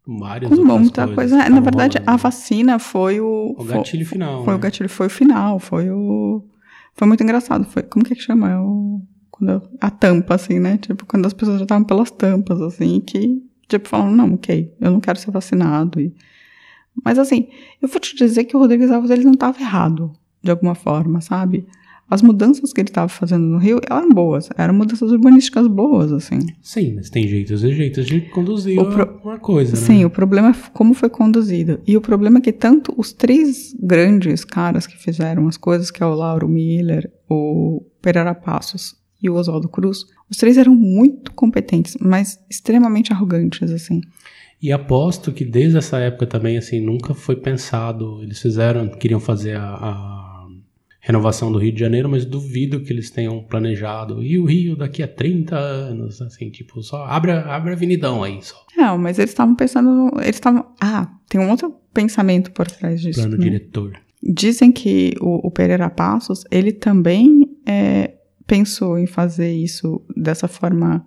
várias 0.06 0.50
com 0.50 0.58
outras 0.58 0.80
muita 0.80 1.08
coisa. 1.08 1.50
Na 1.50 1.62
verdade, 1.62 1.98
rolando. 1.98 2.12
a 2.12 2.16
vacina 2.18 2.80
foi 2.80 3.22
o. 3.22 3.56
O 3.58 3.64
gatilho 3.64 4.06
foi, 4.06 4.14
final. 4.18 4.44
Foi 4.44 4.54
né? 4.54 4.58
o 4.58 4.62
gatilho, 4.62 4.90
foi 4.90 5.08
o 5.08 5.10
final, 5.10 5.60
foi 5.60 5.90
o. 5.90 6.44
Foi 6.94 7.08
muito 7.08 7.24
engraçado. 7.24 7.66
Foi, 7.66 7.84
como 7.84 8.04
que 8.04 8.14
é 8.14 8.16
que 8.16 8.22
chama? 8.22 8.50
É 8.50 8.58
o, 8.58 9.02
quando, 9.32 9.62
a 9.80 9.90
tampa, 9.90 10.36
assim, 10.36 10.60
né? 10.60 10.78
Tipo, 10.78 11.06
quando 11.06 11.26
as 11.26 11.34
pessoas 11.34 11.60
já 11.60 11.64
estavam 11.64 11.86
pelas 11.86 12.12
tampas, 12.12 12.60
assim, 12.62 13.00
que, 13.00 13.42
tipo, 13.68 13.88
falaram, 13.88 14.12
não, 14.12 14.34
ok, 14.34 14.74
eu 14.82 14.92
não 14.92 15.00
quero 15.00 15.20
ser 15.20 15.32
vacinado. 15.32 16.02
E, 16.02 16.14
mas 17.04 17.20
assim, 17.20 17.48
eu 17.82 17.88
vou 17.88 18.00
te 18.00 18.16
dizer 18.16 18.46
que 18.46 18.56
o 18.56 18.60
Rodrigues 18.60 18.92
Alves 18.92 19.12
ele 19.12 19.24
não 19.24 19.34
estava 19.34 19.60
errado, 19.60 20.12
de 20.42 20.52
alguma 20.52 20.76
forma, 20.76 21.22
sabe? 21.22 21.68
As 22.10 22.24
mudanças 22.24 22.74
que 22.74 22.82
ele 22.82 22.90
estava 22.90 23.08
fazendo 23.08 23.46
no 23.46 23.60
Rio 23.60 23.80
eram 23.88 24.10
boas, 24.10 24.50
eram 24.58 24.74
mudanças 24.74 25.12
urbanísticas 25.12 25.68
boas, 25.68 26.12
assim. 26.12 26.40
Sim, 26.60 26.96
mas 26.96 27.10
tem 27.10 27.28
jeitos 27.28 27.64
e 27.64 27.72
jeitos 27.72 28.08
de 28.08 28.22
conduzir 28.22 28.84
pro... 28.84 29.20
uma 29.24 29.38
coisa, 29.38 29.74
né? 29.74 29.78
Sim, 29.78 30.06
o 30.06 30.10
problema 30.10 30.50
é 30.50 30.56
como 30.74 30.96
foi 30.96 31.08
conduzido. 31.08 31.80
E 31.86 31.96
o 31.96 32.02
problema 32.02 32.40
é 32.40 32.42
que 32.42 32.52
tanto 32.52 32.96
os 32.98 33.14
três 33.14 33.76
grandes 33.80 34.44
caras 34.44 34.88
que 34.88 34.98
fizeram 34.98 35.48
as 35.48 35.56
coisas, 35.56 35.92
que 35.92 36.02
é 36.02 36.06
o 36.06 36.16
Lauro 36.16 36.48
Miller, 36.48 37.12
o 37.30 37.86
Pereira 38.02 38.34
Passos 38.34 38.96
e 39.22 39.30
o 39.30 39.36
Oswaldo 39.36 39.70
Cruz, 39.70 40.06
os 40.32 40.38
três 40.38 40.58
eram 40.58 40.74
muito 40.74 41.32
competentes, 41.34 41.96
mas 42.02 42.40
extremamente 42.50 43.14
arrogantes, 43.14 43.72
assim. 43.72 44.02
E 44.62 44.72
aposto 44.72 45.32
que 45.32 45.46
desde 45.46 45.78
essa 45.78 45.98
época 46.00 46.28
também, 46.28 46.58
assim, 46.58 46.82
nunca 46.82 47.14
foi 47.14 47.38
pensado. 47.38 48.22
Eles 48.22 48.42
fizeram, 48.42 48.90
queriam 48.90 49.20
fazer 49.20 49.56
a, 49.56 49.64
a, 49.64 50.48
renovação 51.00 51.52
do 51.52 51.58
Rio 51.58 51.72
de 51.72 51.80
Janeiro, 51.80 52.10
mas 52.10 52.26
duvido 52.26 52.82
que 52.82 52.92
eles 52.92 53.10
tenham 53.10 53.42
planejado. 53.42 54.22
E 54.22 54.38
o 54.38 54.46
Rio 54.46 54.76
daqui 54.76 55.02
a 55.02 55.08
30 55.08 55.58
anos, 55.58 56.22
assim, 56.22 56.50
tipo, 56.50 56.84
só 56.84 57.06
abre, 57.06 57.32
abre 57.32 57.72
a 57.72 57.74
avenidão 57.74 58.22
aí 58.22 58.40
só. 58.42 58.58
Não, 58.76 58.98
mas 58.98 59.18
eles 59.18 59.32
estavam 59.32 59.56
pensando. 59.56 60.12
Eles 60.18 60.36
estavam. 60.36 60.66
Ah, 60.80 61.10
tem 61.30 61.40
um 61.40 61.50
outro 61.50 61.74
pensamento 61.94 62.52
por 62.52 62.68
trás 62.68 63.00
disso. 63.02 63.22
Plano 63.22 63.38
né? 63.38 63.44
diretor. 63.44 63.94
Dizem 64.22 64.72
que 64.74 65.14
o, 65.22 65.48
o 65.48 65.52
Pereira 65.52 65.90
Passos, 65.90 66.44
ele 66.52 66.74
também 66.74 67.50
é, 67.66 68.14
pensou 68.46 68.98
em 68.98 69.08
fazer 69.08 69.54
isso 69.54 70.02
dessa 70.18 70.48
forma 70.48 71.06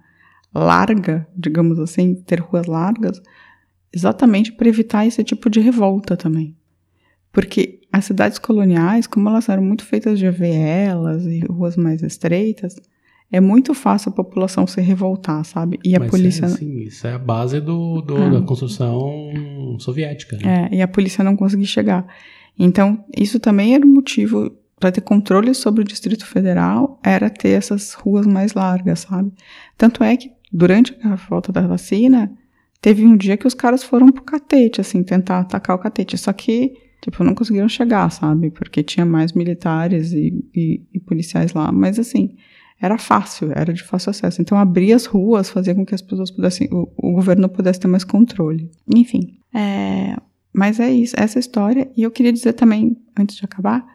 larga, 0.54 1.26
digamos 1.36 1.78
assim, 1.78 2.14
ter 2.14 2.40
ruas 2.40 2.66
largas, 2.66 3.20
exatamente 3.92 4.52
para 4.52 4.68
evitar 4.68 5.06
esse 5.06 5.22
tipo 5.22 5.48
de 5.48 5.60
revolta 5.60 6.16
também. 6.16 6.56
Porque 7.32 7.80
as 7.90 8.04
cidades 8.04 8.38
coloniais, 8.38 9.06
como 9.06 9.28
elas 9.28 9.48
eram 9.48 9.62
muito 9.62 9.84
feitas 9.84 10.18
de 10.18 10.30
vielas 10.30 11.24
e 11.24 11.40
ruas 11.40 11.76
mais 11.76 12.02
estreitas, 12.02 12.76
é 13.30 13.40
muito 13.40 13.72
fácil 13.72 14.10
a 14.10 14.14
população 14.14 14.66
se 14.66 14.80
revoltar, 14.82 15.42
sabe? 15.44 15.80
E 15.82 15.96
a 15.96 16.00
Mas 16.00 16.10
polícia. 16.10 16.44
É, 16.44 16.46
assim, 16.46 16.80
isso 16.80 17.06
é 17.06 17.14
a 17.14 17.18
base 17.18 17.60
do, 17.60 18.02
do 18.02 18.30
da 18.30 18.42
construção 18.42 19.30
soviética. 19.78 20.36
Né? 20.36 20.68
É, 20.70 20.76
e 20.76 20.82
a 20.82 20.88
polícia 20.88 21.24
não 21.24 21.34
conseguir 21.34 21.64
chegar. 21.64 22.06
Então, 22.58 23.02
isso 23.16 23.40
também 23.40 23.74
era 23.74 23.86
um 23.86 23.90
motivo 23.90 24.52
para 24.78 24.92
ter 24.92 25.00
controle 25.00 25.54
sobre 25.54 25.80
o 25.80 25.84
Distrito 25.84 26.26
Federal, 26.26 27.00
era 27.02 27.30
ter 27.30 27.50
essas 27.50 27.94
ruas 27.94 28.26
mais 28.26 28.52
largas, 28.52 29.00
sabe? 29.00 29.32
Tanto 29.78 30.04
é 30.04 30.14
que 30.16 30.30
durante 30.52 30.96
a 31.02 31.14
volta 31.14 31.50
da 31.50 31.66
vacina, 31.66 32.30
teve 32.80 33.04
um 33.04 33.16
dia 33.16 33.36
que 33.36 33.46
os 33.46 33.54
caras 33.54 33.82
foram 33.82 34.10
pro 34.10 34.22
catete, 34.22 34.80
assim, 34.80 35.02
tentar 35.02 35.40
atacar 35.40 35.76
o 35.76 35.78
catete. 35.78 36.18
Só 36.18 36.32
que, 36.32 36.74
tipo, 37.00 37.24
não 37.24 37.34
conseguiram 37.34 37.68
chegar, 37.68 38.10
sabe? 38.10 38.50
Porque 38.50 38.82
tinha 38.82 39.06
mais 39.06 39.32
militares 39.32 40.12
e, 40.12 40.44
e, 40.54 40.82
e 40.92 41.00
policiais 41.00 41.52
lá. 41.52 41.72
Mas, 41.72 41.98
assim, 41.98 42.36
era 42.80 42.98
fácil, 42.98 43.52
era 43.54 43.72
de 43.72 43.82
fácil 43.82 44.10
acesso. 44.10 44.42
Então, 44.42 44.58
abrir 44.58 44.92
as 44.92 45.06
ruas 45.06 45.48
fazia 45.48 45.74
com 45.74 45.86
que 45.86 45.94
as 45.94 46.02
pessoas 46.02 46.30
pudessem, 46.30 46.68
o, 46.70 46.88
o 46.96 47.12
governo 47.12 47.48
pudesse 47.48 47.80
ter 47.80 47.88
mais 47.88 48.04
controle. 48.04 48.70
Enfim, 48.94 49.38
é, 49.54 50.16
mas 50.52 50.80
é 50.80 50.90
isso, 50.90 51.14
essa 51.16 51.38
história. 51.38 51.90
E 51.96 52.02
eu 52.02 52.10
queria 52.10 52.32
dizer 52.32 52.52
também, 52.52 52.96
antes 53.16 53.36
de 53.36 53.44
acabar, 53.44 53.86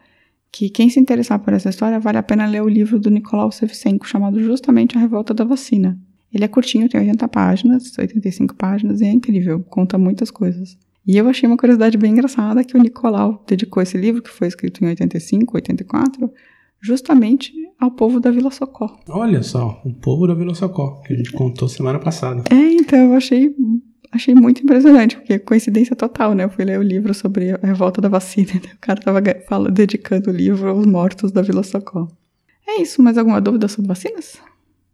que 0.50 0.70
quem 0.70 0.88
se 0.88 0.98
interessar 0.98 1.38
por 1.38 1.52
essa 1.52 1.68
história 1.68 2.00
vale 2.00 2.18
a 2.18 2.22
pena 2.22 2.46
ler 2.46 2.62
o 2.62 2.68
livro 2.68 2.98
do 2.98 3.10
Nicolau 3.10 3.52
Sevchenko, 3.52 4.08
chamado 4.08 4.42
justamente 4.42 4.96
A 4.96 5.00
Revolta 5.00 5.34
da 5.34 5.44
Vacina. 5.44 5.98
Ele 6.32 6.44
é 6.44 6.48
curtinho, 6.48 6.88
tem 6.88 7.00
80 7.00 7.28
páginas, 7.28 7.96
85 7.98 8.54
páginas, 8.54 9.00
e 9.00 9.04
é 9.04 9.10
incrível, 9.10 9.60
conta 9.60 9.96
muitas 9.96 10.30
coisas. 10.30 10.76
E 11.06 11.16
eu 11.16 11.26
achei 11.26 11.48
uma 11.48 11.56
curiosidade 11.56 11.96
bem 11.96 12.12
engraçada 12.12 12.62
que 12.62 12.76
o 12.76 12.82
Nicolau 12.82 13.42
dedicou 13.48 13.82
esse 13.82 13.96
livro, 13.96 14.20
que 14.20 14.28
foi 14.28 14.46
escrito 14.46 14.84
em 14.84 14.88
85, 14.88 15.56
84, 15.56 16.30
justamente 16.80 17.52
ao 17.80 17.90
povo 17.90 18.20
da 18.20 18.30
Vila 18.30 18.50
Socó. 18.50 18.94
Olha 19.08 19.42
só, 19.42 19.80
o 19.86 19.94
povo 19.94 20.26
da 20.26 20.34
Vila 20.34 20.54
Socó, 20.54 21.00
que 21.06 21.14
a 21.14 21.16
gente 21.16 21.32
contou 21.32 21.66
semana 21.66 21.98
passada. 21.98 22.44
É, 22.50 22.72
então 22.74 22.98
eu 22.98 23.14
achei, 23.14 23.54
achei 24.12 24.34
muito 24.34 24.62
impressionante, 24.62 25.16
porque 25.16 25.38
coincidência 25.38 25.96
total, 25.96 26.34
né? 26.34 26.44
Eu 26.44 26.50
fui 26.50 26.66
ler 26.66 26.78
o 26.78 26.82
livro 26.82 27.14
sobre 27.14 27.52
a 27.52 27.58
revolta 27.62 28.02
da 28.02 28.08
vacina, 28.10 28.52
né? 28.62 28.70
o 28.74 28.78
cara 28.78 29.00
tava 29.00 29.22
fala, 29.48 29.70
dedicando 29.70 30.30
o 30.30 30.32
livro 30.32 30.68
aos 30.68 30.84
mortos 30.84 31.32
da 31.32 31.40
Vila 31.40 31.62
Socó. 31.62 32.06
É 32.66 32.82
isso, 32.82 33.02
mais 33.02 33.16
alguma 33.16 33.40
dúvida 33.40 33.66
sobre 33.66 33.88
vacinas? 33.88 34.36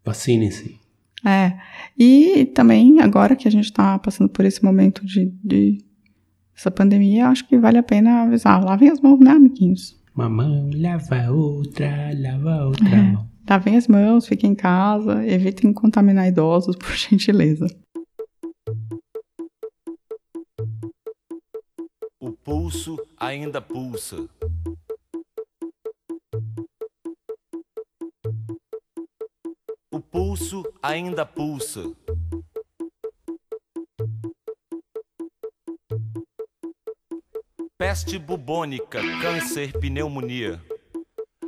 Vacinem-se. 0.04 0.83
É, 1.26 1.58
e 1.98 2.44
também 2.54 3.00
agora 3.00 3.34
que 3.34 3.48
a 3.48 3.50
gente 3.50 3.72
tá 3.72 3.98
passando 3.98 4.28
por 4.28 4.44
esse 4.44 4.62
momento 4.62 5.04
de, 5.06 5.32
de 5.42 5.78
essa 6.56 6.70
pandemia, 6.70 7.28
acho 7.28 7.46
que 7.48 7.56
vale 7.58 7.78
a 7.78 7.82
pena 7.82 8.22
avisar, 8.22 8.62
lavem 8.62 8.90
as 8.90 9.00
mãos, 9.00 9.18
né, 9.20 9.30
amiguinhos? 9.30 9.98
Uma 10.14 10.28
mão 10.28 10.70
lava 10.74 11.16
a 11.26 11.30
outra, 11.32 12.10
lava 12.16 12.52
a 12.54 12.66
outra 12.66 12.88
É. 12.88 13.02
mão. 13.12 13.28
Lavem 13.48 13.76
as 13.76 13.88
mãos, 13.88 14.26
fiquem 14.26 14.52
em 14.52 14.54
casa, 14.54 15.26
evitem 15.26 15.72
contaminar 15.72 16.28
idosos, 16.28 16.76
por 16.78 16.92
gentileza. 16.94 17.66
O 22.20 22.32
pulso 22.32 22.96
ainda 23.18 23.60
pulsa. 23.60 24.28
O 29.92 30.00
pulso 30.00 30.62
ainda 30.84 31.24
pulsa. 31.24 31.90
Peste 37.78 38.18
bubônica, 38.18 39.00
câncer, 39.22 39.72
pneumonia. 39.80 40.60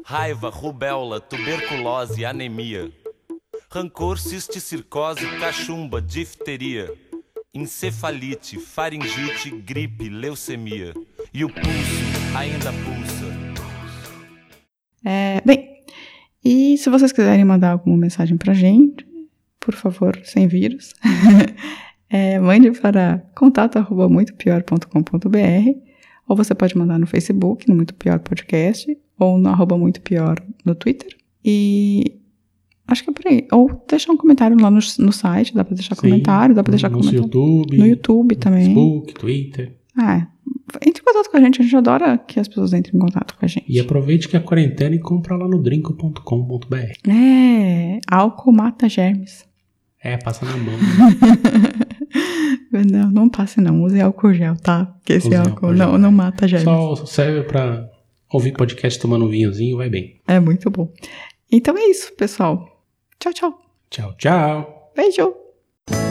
Raiva, 0.07 0.49
rubéola, 0.49 1.21
tuberculose, 1.21 2.25
anemia. 2.25 2.91
Rancor, 3.71 4.19
cisticircose, 4.19 5.27
cachumba, 5.39 6.01
difteria. 6.01 6.91
Encefalite, 7.53 8.59
faringite, 8.59 9.51
gripe, 9.51 10.09
leucemia. 10.09 10.95
E 11.35 11.45
o 11.45 11.49
pulso 11.49 12.39
ainda 12.39 12.73
pulsa. 12.73 13.27
É, 15.05 15.43
bem, 15.45 15.85
e 16.43 16.79
se 16.79 16.89
vocês 16.89 17.13
quiserem 17.13 17.45
mandar 17.45 17.73
alguma 17.73 17.99
mensagem 17.99 18.39
pra 18.39 18.55
gente, 18.55 19.07
por 19.67 19.75
favor, 19.75 20.19
sem 20.23 20.47
vírus, 20.47 20.95
é, 22.09 22.39
mande 22.39 22.71
para 22.71 23.21
contato@muitopior.com.br 23.35 25.87
ou 26.29 26.37
você 26.37 26.55
pode 26.55 26.79
mandar 26.79 27.01
no 27.01 27.07
Facebook, 27.07 27.69
no 27.69 27.75
Muito 27.75 27.93
Pior 27.95 28.21
Podcast, 28.21 28.97
ou 29.19 29.37
no 29.39 29.49
arroba 29.49 29.77
Muito 29.77 30.01
Pior 30.01 30.41
no 30.65 30.75
Twitter. 30.75 31.17
E 31.45 32.17
acho 32.87 33.03
que 33.05 33.11
é 33.11 33.13
por 33.13 33.27
aí. 33.29 33.47
Ou 33.53 33.85
deixar 33.89 34.13
um 34.13 34.17
comentário 34.17 34.57
lá 34.61 34.71
no, 34.71 34.79
no 34.99 35.13
site, 35.13 35.55
dá 35.55 35.65
pra 35.65 35.75
deixar 35.75 35.95
Sim, 35.97 36.03
comentário, 36.03 36.55
dá 36.55 36.63
pra 36.63 36.71
deixar 36.71 36.91
no 36.91 36.99
comentário. 36.99 37.25
YouTube, 37.25 37.77
No 37.77 37.87
YouTube 37.87 38.37
também. 38.37 38.67
Facebook, 38.67 39.15
Twitter. 39.15 39.77
Ah, 39.97 40.29
entre 40.85 41.01
em 41.01 41.05
contato 41.05 41.31
com 41.31 41.37
a 41.37 41.41
gente, 41.41 41.61
a 41.61 41.65
gente 41.65 41.77
adora 41.77 42.19
que 42.19 42.41
as 42.41 42.49
pessoas 42.49 42.73
entrem 42.73 42.97
em 42.97 42.99
contato 42.99 43.37
com 43.37 43.45
a 43.45 43.49
gente. 43.49 43.65
E 43.69 43.79
aproveite 43.79 44.29
que 44.29 44.37
é 44.37 44.41
quarentena 44.41 44.95
e 44.95 44.99
compra 44.99 45.37
lá 45.37 45.49
no 45.49 45.63
drinco.com.br. 45.63 46.77
É, 47.09 48.01
álcool 48.11 48.53
mata 48.53 48.89
germes. 48.89 49.47
É, 50.07 50.17
passa 50.19 50.45
na 50.47 50.57
mão. 50.57 50.75
Não, 52.71 53.11
não 53.11 53.29
passe 53.29 53.61
não, 53.61 53.83
use 53.83 54.01
álcool 54.01 54.33
gel, 54.35 54.55
tá? 54.57 54.87
Porque 54.87 55.15
esse 55.15 55.27
Use 55.29 55.37
álcool 55.37 55.51
álcool 55.51 55.73
não, 55.73 55.91
gel, 55.93 55.99
não 55.99 56.09
é. 56.11 56.13
mata 56.13 56.47
germes. 56.47 56.65
Só 56.65 56.95
serve 57.07 57.43
pra 57.45 57.89
ouvir 58.31 58.53
podcast 58.53 59.01
tomando 59.01 59.25
um 59.25 59.29
vinhozinho, 59.29 59.79
vai 59.79 59.89
bem. 59.89 60.21
É 60.29 60.39
muito 60.39 60.69
bom. 60.71 60.93
Então 61.51 61.75
é 61.77 61.87
isso, 61.87 62.13
pessoal. 62.15 62.85
Tchau, 63.19 63.33
tchau. 63.33 63.59
Tchau, 63.89 64.15
tchau. 64.19 64.93
Beijo. 64.95 65.35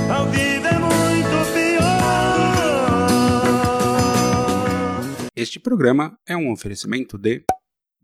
A 0.10 0.24
vida 0.24 0.70
é 0.70 0.80
muito 0.80 1.54
pior. 1.54 1.86
Este 5.36 5.60
programa 5.60 6.18
é 6.28 6.36
um 6.36 6.52
oferecimento 6.52 7.16
de 7.18 7.44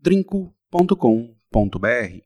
drinco.com.br 0.00 2.20